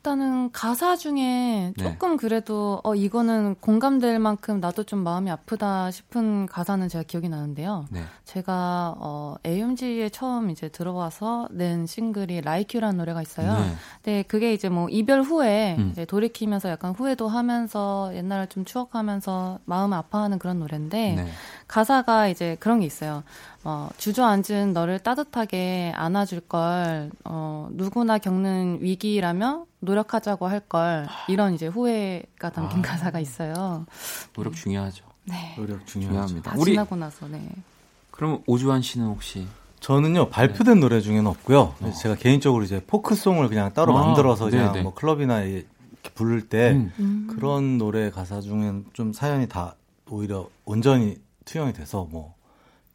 일단은 0.00 0.50
가사 0.52 0.96
중에 0.96 1.20
네. 1.20 1.72
조금 1.76 2.16
그래도 2.16 2.80
어 2.84 2.94
이거는 2.94 3.56
공감될 3.60 4.18
만큼 4.18 4.58
나도 4.58 4.84
좀 4.84 5.00
마음이 5.00 5.30
아프다 5.30 5.90
싶은 5.90 6.46
가사는 6.46 6.88
제가 6.88 7.04
기억이 7.06 7.28
나는데요. 7.28 7.84
네. 7.90 8.02
제가 8.24 8.94
어 8.98 9.34
AMG에 9.44 10.08
처음 10.08 10.48
이제 10.48 10.70
들어와서 10.70 11.48
낸 11.50 11.86
싱글이 11.86 12.38
Like 12.38 12.78
You라는 12.78 12.96
노래가 12.96 13.20
있어요. 13.20 13.52
네. 13.52 13.74
네, 14.04 14.22
그게 14.22 14.54
이제 14.54 14.70
뭐 14.70 14.88
이별 14.88 15.20
후에 15.20 15.76
음. 15.78 15.90
이제 15.92 16.06
돌이키면서 16.06 16.70
약간 16.70 16.92
후회도 16.92 17.28
하면서 17.28 18.10
옛날을 18.14 18.46
좀 18.46 18.64
추억하면서 18.64 19.58
마음을 19.66 19.98
아파하는 19.98 20.38
그런 20.38 20.60
노래인데 20.60 21.12
네. 21.16 21.28
가사가 21.68 22.28
이제 22.28 22.56
그런 22.58 22.80
게 22.80 22.86
있어요. 22.86 23.22
어, 23.62 23.88
주저앉은 23.98 24.72
너를 24.72 24.98
따뜻하게 25.00 25.92
안아줄 25.94 26.40
걸, 26.40 27.10
어, 27.24 27.68
누구나 27.72 28.18
겪는 28.18 28.78
위기라며 28.80 29.66
노력하자고 29.80 30.46
할 30.46 30.60
걸, 30.60 31.06
이런 31.28 31.54
이제 31.54 31.66
후회가 31.66 32.50
담긴 32.50 32.78
아. 32.78 32.82
가사가 32.82 33.20
있어요. 33.20 33.84
노력 34.32 34.54
중요하죠. 34.54 35.04
네. 35.24 35.54
노력. 35.56 35.86
중요합니다. 35.86 36.50
다 36.52 36.56
우리 36.58 36.72
지나고 36.72 36.96
나서, 36.96 37.28
네. 37.28 37.46
그럼 38.10 38.42
오주환 38.46 38.82
씨는 38.82 39.06
혹시 39.06 39.46
저는요 39.80 40.28
발표된 40.28 40.78
노래 40.78 41.00
중에는 41.00 41.26
없고요. 41.26 41.74
어. 41.80 41.92
제가 42.02 42.14
개인적으로 42.14 42.62
이제 42.64 42.82
포크송을 42.86 43.48
그냥 43.48 43.72
따로 43.72 43.96
아, 43.96 44.04
만들어서 44.04 44.50
그냥 44.50 44.72
네네. 44.72 44.82
뭐 44.82 44.94
클럽이나 44.94 45.42
이렇게 45.42 46.10
부를 46.14 46.48
때 46.48 46.72
음. 46.72 46.92
음. 46.98 47.28
그런 47.30 47.78
노래 47.78 48.10
가사 48.10 48.40
중엔 48.40 48.86
좀 48.92 49.12
사연이 49.12 49.48
다 49.48 49.74
오히려 50.08 50.48
온전히 50.66 51.16
투영이 51.46 51.72
돼서 51.72 52.06
뭐 52.10 52.34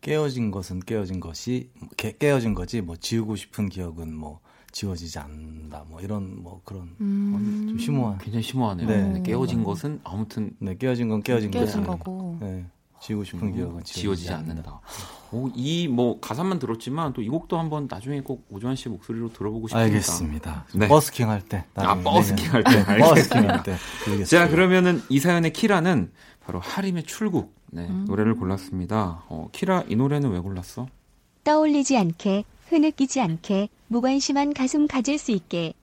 깨어진 0.05 0.51
것은 0.51 0.81
깨어진 0.81 1.19
것이 1.19 1.71
깨, 1.97 2.11
깨어진 2.11 2.53
거지 2.53 2.79
뭐 2.79 2.95
지우고 2.95 3.35
싶은 3.35 3.69
기억은 3.69 4.13
뭐 4.13 4.39
지워지지 4.71 5.17
않는다 5.17 5.83
뭐 5.89 5.99
이런 5.99 6.43
뭐 6.43 6.61
그런 6.63 6.95
음. 7.01 7.65
좀 7.69 7.79
심오한 7.79 8.19
굉장히 8.19 8.43
심오하네요. 8.43 8.87
네. 8.87 9.23
깨어진 9.23 9.63
것은 9.63 10.01
아무튼 10.03 10.51
네 10.59 10.77
깨어진 10.77 11.07
건 11.09 11.23
깨어진, 11.23 11.49
깨진 11.49 11.83
거지. 11.83 11.87
거고. 12.03 12.37
네 12.39 12.65
지우고 13.01 13.23
싶은 13.23 13.51
기억은 13.55 13.83
지워지지 13.83 14.31
않는다. 14.31 14.79
이 15.55 15.87
뭐 15.87 16.19
가사만 16.19 16.59
들었지만 16.59 17.13
또 17.13 17.21
이 17.23 17.27
곡도 17.29 17.57
한번 17.57 17.87
나중에 17.89 18.21
꼭 18.21 18.45
오주환 18.51 18.75
씨 18.75 18.89
목소리로 18.89 19.33
들어보고 19.33 19.67
싶습니다. 19.69 19.85
알겠습니다. 19.85 20.65
네. 20.75 20.87
버스킹 20.87 21.29
할 21.29 21.41
때. 21.41 21.65
아, 21.75 21.95
버스킹 21.95 22.53
할 22.53 22.63
때. 22.63 22.69
네, 22.85 22.97
버스킹 22.99 23.39
알겠습니다. 23.39 23.53
할 23.53 23.63
때. 23.63 24.25
자 24.25 24.47
그러면은 24.49 25.01
이 25.09 25.19
사연의 25.19 25.51
키라는 25.53 26.11
바로 26.45 26.59
하림의 26.59 27.03
출국 27.03 27.55
네, 27.71 27.87
음. 27.87 28.05
노래를 28.07 28.35
골랐습니다. 28.35 29.23
어, 29.27 29.49
키라 29.51 29.83
이 29.87 29.95
노래는 29.95 30.31
왜 30.31 30.39
골랐어? 30.39 30.87
떠올리지 31.43 31.97
않게, 31.97 32.43
흐느끼지 32.69 33.21
않게, 33.21 33.69
무관심한 33.87 34.53
가슴 34.53 34.87
가질 34.87 35.17
수 35.17 35.31
있게. 35.31 35.73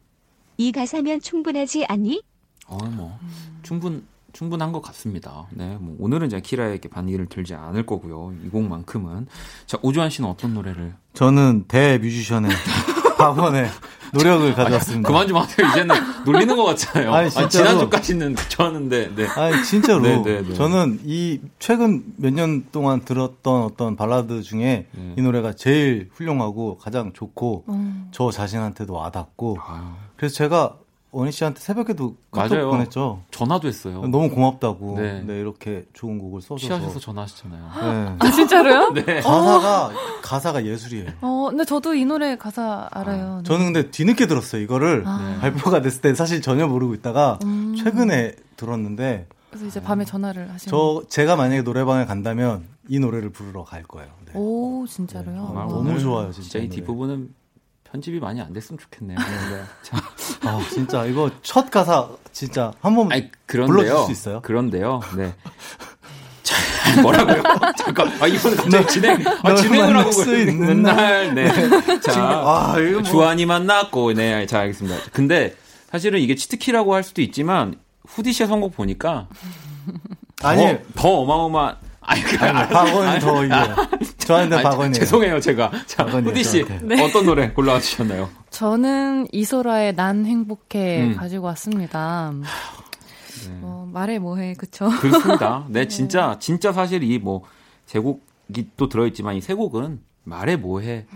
이 0.57 0.73
가사면 0.73 1.21
충분하지 1.21 1.87
않니? 1.87 2.23
어, 2.67 2.79
뭐 2.87 3.19
충분 3.63 4.07
충분한 4.33 4.73
것 4.73 4.81
같습니다. 4.81 5.47
네, 5.51 5.77
뭐 5.79 5.97
오늘은 6.01 6.29
이제 6.29 6.41
키라에게 6.41 6.89
반기를 6.89 7.27
들지 7.27 7.55
않을 7.55 7.85
거고요. 7.85 8.35
이 8.45 8.49
곡만큼은 8.49 9.27
자 9.67 9.79
오주환 9.83 10.11
씨는 10.11 10.29
어떤 10.29 10.55
노래를? 10.55 10.95
저는 11.13 11.65
대 11.69 11.99
뮤지션의 11.99 12.51
박원의 13.19 13.69
노력을 14.13 14.55
가져왔습니다. 14.55 15.09
그만 15.09 15.27
좀 15.27 15.39
하세요. 15.39 15.67
이제는 15.69 15.95
놀리는 16.25 16.55
것 16.57 16.65
같잖아요. 16.65 17.13
아니, 17.15 17.31
아니. 17.35 17.49
지난주까지는 17.49 18.37
좋았는데, 18.49 19.15
네. 19.15 19.27
아니 19.27 19.65
진짜로 19.65 20.01
네, 20.01 20.23
네, 20.23 20.43
네. 20.43 20.55
저는 20.55 21.01
이 21.05 21.41
최근 21.59 22.05
몇 22.17 22.33
년 22.33 22.65
동안 22.73 23.01
들었던 23.05 23.63
어떤 23.63 23.97
발라드 23.97 24.43
중에 24.43 24.87
네. 24.91 25.15
이 25.17 25.23
노래가 25.23 25.53
제일 25.55 26.09
훌륭하고 26.15 26.79
가장 26.79 27.13
좋고 27.13 27.65
음. 27.69 28.09
저 28.13 28.31
자신한테도 28.31 28.93
와닿고 28.93 29.59
아유, 29.67 29.81
그래서 30.17 30.35
제가 30.35 30.77
원희 31.13 31.31
씨한테 31.31 31.61
새벽에도 31.61 32.17
카톡 32.31 32.55
맞아요. 32.55 32.71
보냈죠. 32.71 33.23
전화도 33.31 33.69
했어요. 33.69 34.01
너무 34.01 34.31
고맙다고 34.31 34.95
네. 34.99 35.23
네. 35.23 35.39
이렇게 35.41 35.85
좋은 35.93 36.19
곡을 36.19 36.41
써줘서 36.41 36.67
취하셔서 36.67 36.99
전화하셨잖아요. 36.99 37.63
네. 37.63 38.17
아, 38.19 38.31
진짜로요? 38.31 38.93
네. 38.97 39.21
가사가 39.21 39.91
가사가 40.23 40.65
예술이에요. 40.65 41.11
어, 41.21 41.49
근데 41.51 41.67
저도 41.67 41.95
이 41.95 42.07
노래 42.07 42.37
가사 42.39 42.89
알아요. 42.91 43.37
네. 43.39 43.43
저는 43.45 43.73
근데 43.73 43.91
뒤늦게 43.91 44.27
들었어요. 44.27 44.63
이거를 44.63 45.05
아. 45.07 45.37
발표가 45.43 45.83
됐을 45.83 46.01
때 46.01 46.15
사실 46.15 46.41
전혀 46.41 46.67
모르고 46.67 46.95
있다가 46.95 47.39
음. 47.45 47.77
최근에 47.77 48.35
들었는데 48.57 49.27
그래서 49.51 49.67
이제 49.67 49.83
밤에 49.83 50.07
전화를 50.07 50.51
하시는. 50.51 50.71
저 50.71 51.03
제가 51.11 51.37
만약에 51.37 51.61
노래방에 51.61 52.07
간다면 52.07 52.65
이 52.89 52.99
노래를 52.99 53.29
부르러 53.31 53.65
갈 53.65 53.83
거예요. 53.83 54.09
네. 54.25 54.33
오, 54.35 54.87
진짜로요? 54.89 55.45
정말 55.47 55.67
와. 55.67 55.73
너무 55.73 56.01
좋아요, 56.01 56.33
진짜 56.33 56.49
진짜 56.49 56.59
이. 56.65 56.69
뒷부분은 56.71 57.35
편집이 57.93 58.21
많이 58.21 58.41
안 58.41 58.53
됐으면 58.55 58.79
좋겠네요. 58.79 59.19
네. 59.21 59.63
자, 59.83 59.99
아 60.49 60.61
진짜 60.71 61.05
이거 61.05 61.31
첫 61.43 61.71
가사 61.71 62.09
진짜 62.33 62.73
한번 62.81 63.13
아니, 63.13 63.31
불러줄. 63.47 64.07
수 64.07 64.13
있어요? 64.13 64.41
그런데요. 64.41 65.01
네. 65.17 65.35
자, 66.43 66.57
뭐라고요? 67.03 67.43
잠깐, 67.77 68.09
아, 68.21 68.27
이거는 68.27 68.57
갑자기 68.57 68.87
진행, 68.89 69.27
아, 69.27 69.43
널 69.45 69.57
진행을 69.57 69.87
만날 69.87 69.97
하고 70.01 70.13
수 70.13 70.37
있는 70.37 70.83
날, 70.83 71.35
네. 71.35 71.49
자, 72.01 72.21
아, 72.21 72.75
이거 72.81 73.01
뭐. 73.01 73.03
주한이 73.03 73.47
만났고, 73.47 74.13
네, 74.15 74.45
자, 74.47 74.59
알겠습니다. 74.61 74.97
근데 75.13 75.55
사실은 75.91 76.19
이게 76.19 76.35
치트키라고 76.35 76.95
할 76.95 77.05
수도 77.05 77.23
있지만, 77.23 77.77
후디 78.09 78.33
씨의 78.33 78.49
선곡 78.49 78.75
보니까, 78.75 79.29
아니, 80.43 80.67
더, 80.97 81.03
더 81.03 81.09
어마어마, 81.21 81.77
아니, 82.01 82.23
그, 82.23 82.45
아니, 82.45 82.69
박원이 82.69 83.21
더 83.21 83.45
이게. 83.45 83.55
저한테 84.27 84.55
아니, 84.57 84.63
박원이에요. 84.65 84.95
죄송해요, 84.95 85.41
제가. 85.41 85.71
자, 85.87 86.05
후디 86.05 86.45
씨, 86.45 86.65
저한테. 86.65 87.03
어떤 87.03 87.27
노래 87.27 87.51
골라와 87.51 87.81
주셨나요? 87.81 88.29
저는 88.51 89.29
이소라의 89.33 89.95
난 89.95 90.27
행복해 90.27 91.03
음. 91.05 91.17
가지고 91.17 91.47
왔습니다. 91.47 92.33
뭐, 93.61 93.89
말해 93.93 94.19
뭐해, 94.19 94.55
그쵸? 94.55 94.89
그렇습니다. 95.01 95.65
네, 95.71 95.89
진짜, 95.89 96.37
진짜 96.41 96.73
사실 96.73 97.03
이 97.03 97.19
뭐, 97.19 97.43
제곡이 97.87 98.69
또 98.77 98.89
들어있지만 98.89 99.35
이 99.37 99.41
세 99.41 99.55
곡은 99.55 100.01
말해 100.25 100.57
뭐해가 100.57 101.07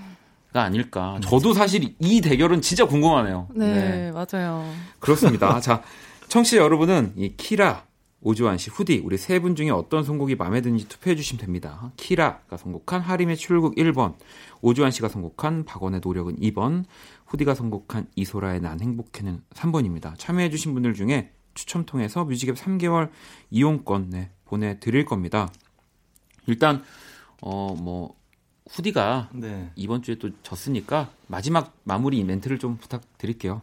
아닐까. 0.54 1.18
저도 1.22 1.52
사실 1.52 1.94
이 2.00 2.20
대결은 2.20 2.60
진짜 2.62 2.84
궁금하네요. 2.86 3.48
네, 3.54 4.10
맞아요. 4.12 4.68
그렇습니다. 4.98 5.58
자, 5.60 5.82
청취자 6.28 6.56
여러분은 6.56 7.12
이 7.16 7.34
키라, 7.36 7.84
오주환 8.26 8.58
씨, 8.58 8.70
후디, 8.70 9.02
우리 9.04 9.16
세 9.18 9.38
분 9.38 9.54
중에 9.54 9.70
어떤 9.70 10.02
선곡이 10.02 10.34
마음에 10.34 10.60
드는지 10.60 10.88
투표해 10.88 11.14
주시면 11.14 11.40
됩니다. 11.40 11.92
키라가 11.96 12.56
선곡한 12.56 13.00
하림의 13.00 13.36
출국 13.36 13.76
1번, 13.76 14.14
오주환 14.62 14.90
씨가 14.90 15.08
선곡한 15.08 15.64
박원의 15.64 16.00
노력은 16.02 16.36
2번, 16.40 16.84
후디가 17.26 17.54
선곡한 17.54 18.08
이소라의 18.16 18.60
난 18.60 18.80
행복해는 18.80 19.42
3번입니다. 19.54 20.14
참여해 20.18 20.50
주신 20.50 20.74
분들 20.74 20.94
중에 20.94 21.30
추첨 21.54 21.86
통해서 21.86 22.24
뮤직앱 22.24 22.56
3개월 22.56 23.10
이용권 23.50 24.10
네, 24.10 24.30
보내드릴 24.46 25.04
겁니다. 25.04 25.48
일단 26.48 26.82
어 27.42 27.74
뭐 27.74 28.16
후디가 28.68 29.30
네. 29.34 29.70
이번 29.76 30.02
주에 30.02 30.16
또 30.16 30.30
졌으니까 30.42 31.12
마지막 31.28 31.76
마무리 31.84 32.24
멘트를 32.24 32.58
좀 32.58 32.76
부탁드릴게요. 32.78 33.62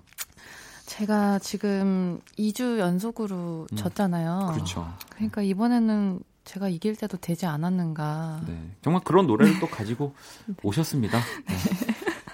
제가 0.98 1.40
지금 1.40 2.20
2주 2.38 2.78
연속으로 2.78 3.68
졌잖아요. 3.76 4.50
음. 4.50 4.54
그렇죠. 4.54 4.94
그러니까 5.10 5.42
이번에는 5.42 6.20
제가 6.46 6.70
이길 6.70 6.96
때도 6.96 7.18
되지 7.18 7.48
않았는가. 7.48 8.42
네. 8.48 8.60
정말 8.84 9.02
그런 9.04 9.26
노래를 9.26 9.60
또 9.60 9.68
가지고 9.68 10.14
오셨습니다. 10.62 11.18
네. 11.48 11.56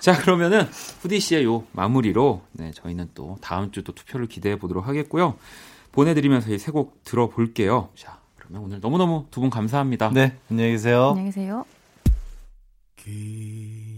자, 0.01 0.17
그러면은 0.17 0.63
후디 1.01 1.19
씨의 1.21 1.45
요 1.45 1.63
마무리로 1.71 2.41
네, 2.51 2.71
저희는 2.71 3.11
또 3.13 3.37
다음 3.41 3.71
주 3.71 3.81
또 3.83 3.93
투표를 3.93 4.27
기대해 4.27 4.57
보도록 4.57 4.87
하겠고요. 4.87 5.35
보내드리면서 5.93 6.49
이 6.51 6.55
세 6.55 6.71
곡 6.73 7.01
들어볼게요. 7.05 7.89
자, 7.95 8.19
그러면 8.35 8.63
오늘 8.63 8.79
너무너무 8.81 9.25
두 9.31 9.39
분 9.39 9.49
감사합니다. 9.49 10.09
네, 10.13 10.37
안녕히 10.51 10.71
계세요. 10.71 11.09
안녕히 11.11 11.27
계세요. 11.29 11.65
기 12.97 13.88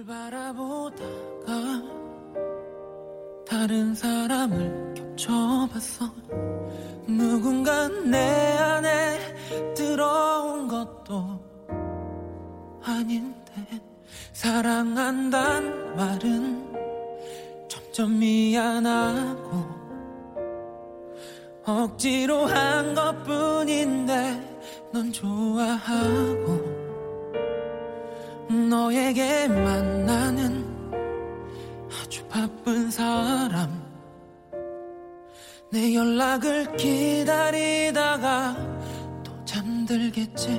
널 0.00 0.06
바라보다가 0.06 1.82
다른 3.46 3.94
사람을 3.94 4.94
겹쳐봤어. 4.94 6.06
누군가 7.06 7.88
내 7.88 8.18
안에 8.56 9.18
들어온 9.74 10.68
것도 10.68 11.38
아닌데 12.82 13.52
사랑한단 14.32 15.96
말은 15.96 17.68
점점 17.68 18.18
미안하고 18.18 19.80
억지로 21.66 22.46
한 22.46 22.94
것뿐인데 22.94 24.80
넌 24.92 25.12
좋아하고 25.12 26.79
너에게만 28.50 30.06
나는 30.06 30.66
아주 31.88 32.26
바쁜 32.26 32.90
사람. 32.90 33.70
내 35.70 35.94
연락을 35.94 36.76
기다리다가 36.76 38.56
또 39.22 39.44
잠들겠지. 39.44 40.50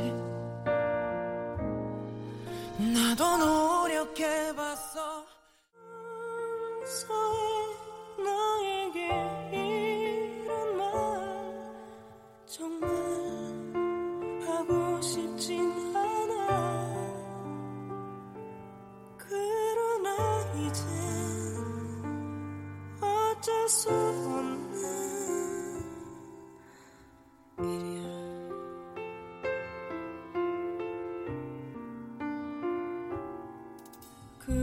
나도 2.78 3.38
노력해봤어. 3.38 5.26
너에게 8.18 9.61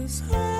그사 0.09 0.57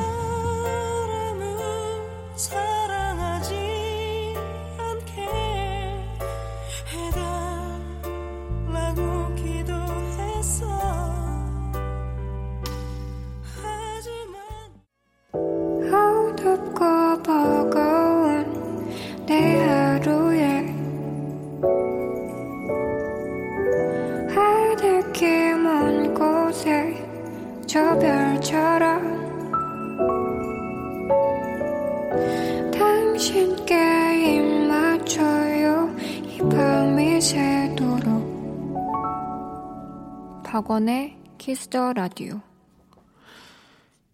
박원의 40.59 41.17
Kiss 41.39 41.70
the 41.70 41.93
Radio 41.93 42.41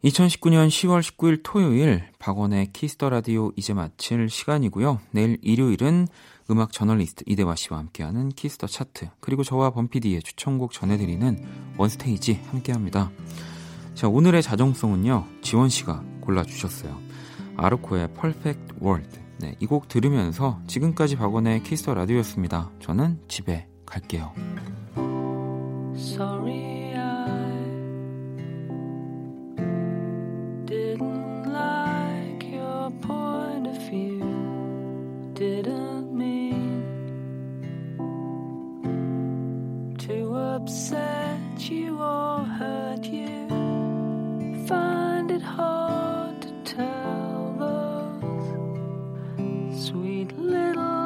2019년 0.05 0.69
10월 0.69 1.01
19일 1.01 1.41
토요일 1.43 2.05
박원의 2.19 2.75
Kiss 2.75 2.94
the 2.94 3.09
Radio 3.09 3.51
이제 3.57 3.73
마칠 3.73 4.29
시간이고요. 4.29 5.01
내일 5.13 5.39
일요일은 5.41 6.07
음악 6.51 6.73
저널리스트 6.73 7.25
이대화 7.27 7.55
씨와 7.55 7.79
함께하는 7.79 8.29
Kiss 8.29 8.50
the 8.50 8.67
Chart 8.67 9.09
그리고 9.21 9.43
저와 9.43 9.71
범PD의 9.71 10.21
추천곡 10.21 10.73
전해드리는 10.73 11.47
One 11.79 12.03
Stage 12.03 12.43
함께합니다. 12.51 13.11
자 13.95 14.09
오늘의 14.09 14.43
자정송은요 14.43 15.25
지원 15.41 15.71
씨가 15.71 16.05
골라주셨어요. 16.21 17.01
아르코의 17.57 18.13
Perfect 18.13 18.75
World. 18.83 19.19
네, 19.39 19.57
이 19.61 19.67
곡 19.67 19.89
들으면서 19.89 20.61
지금까지 20.67 21.17
박원의 21.17 21.63
Kiss 21.63 21.81
the 21.81 21.95
Radio였습니다. 21.95 22.71
저는 22.81 23.19
집에 23.29 23.67
갈게요. 23.87 24.35
sorry 26.05 26.93
I 26.95 27.41
didn't 30.67 31.51
like 31.51 32.45
your 32.53 32.91
point 33.01 33.67
of 33.67 33.79
view. 33.89 34.21
Didn't 35.33 36.13
mean 36.13 36.85
to 39.99 40.35
upset 40.35 41.71
you 41.71 41.99
or 41.99 42.45
hurt 42.45 43.07
you. 43.07 43.49
Find 44.69 45.31
it 45.31 45.43
hard 45.43 46.43
to 46.43 46.51
tell 46.65 47.55
those 48.21 49.87
sweet 49.87 50.37
little. 50.39 51.04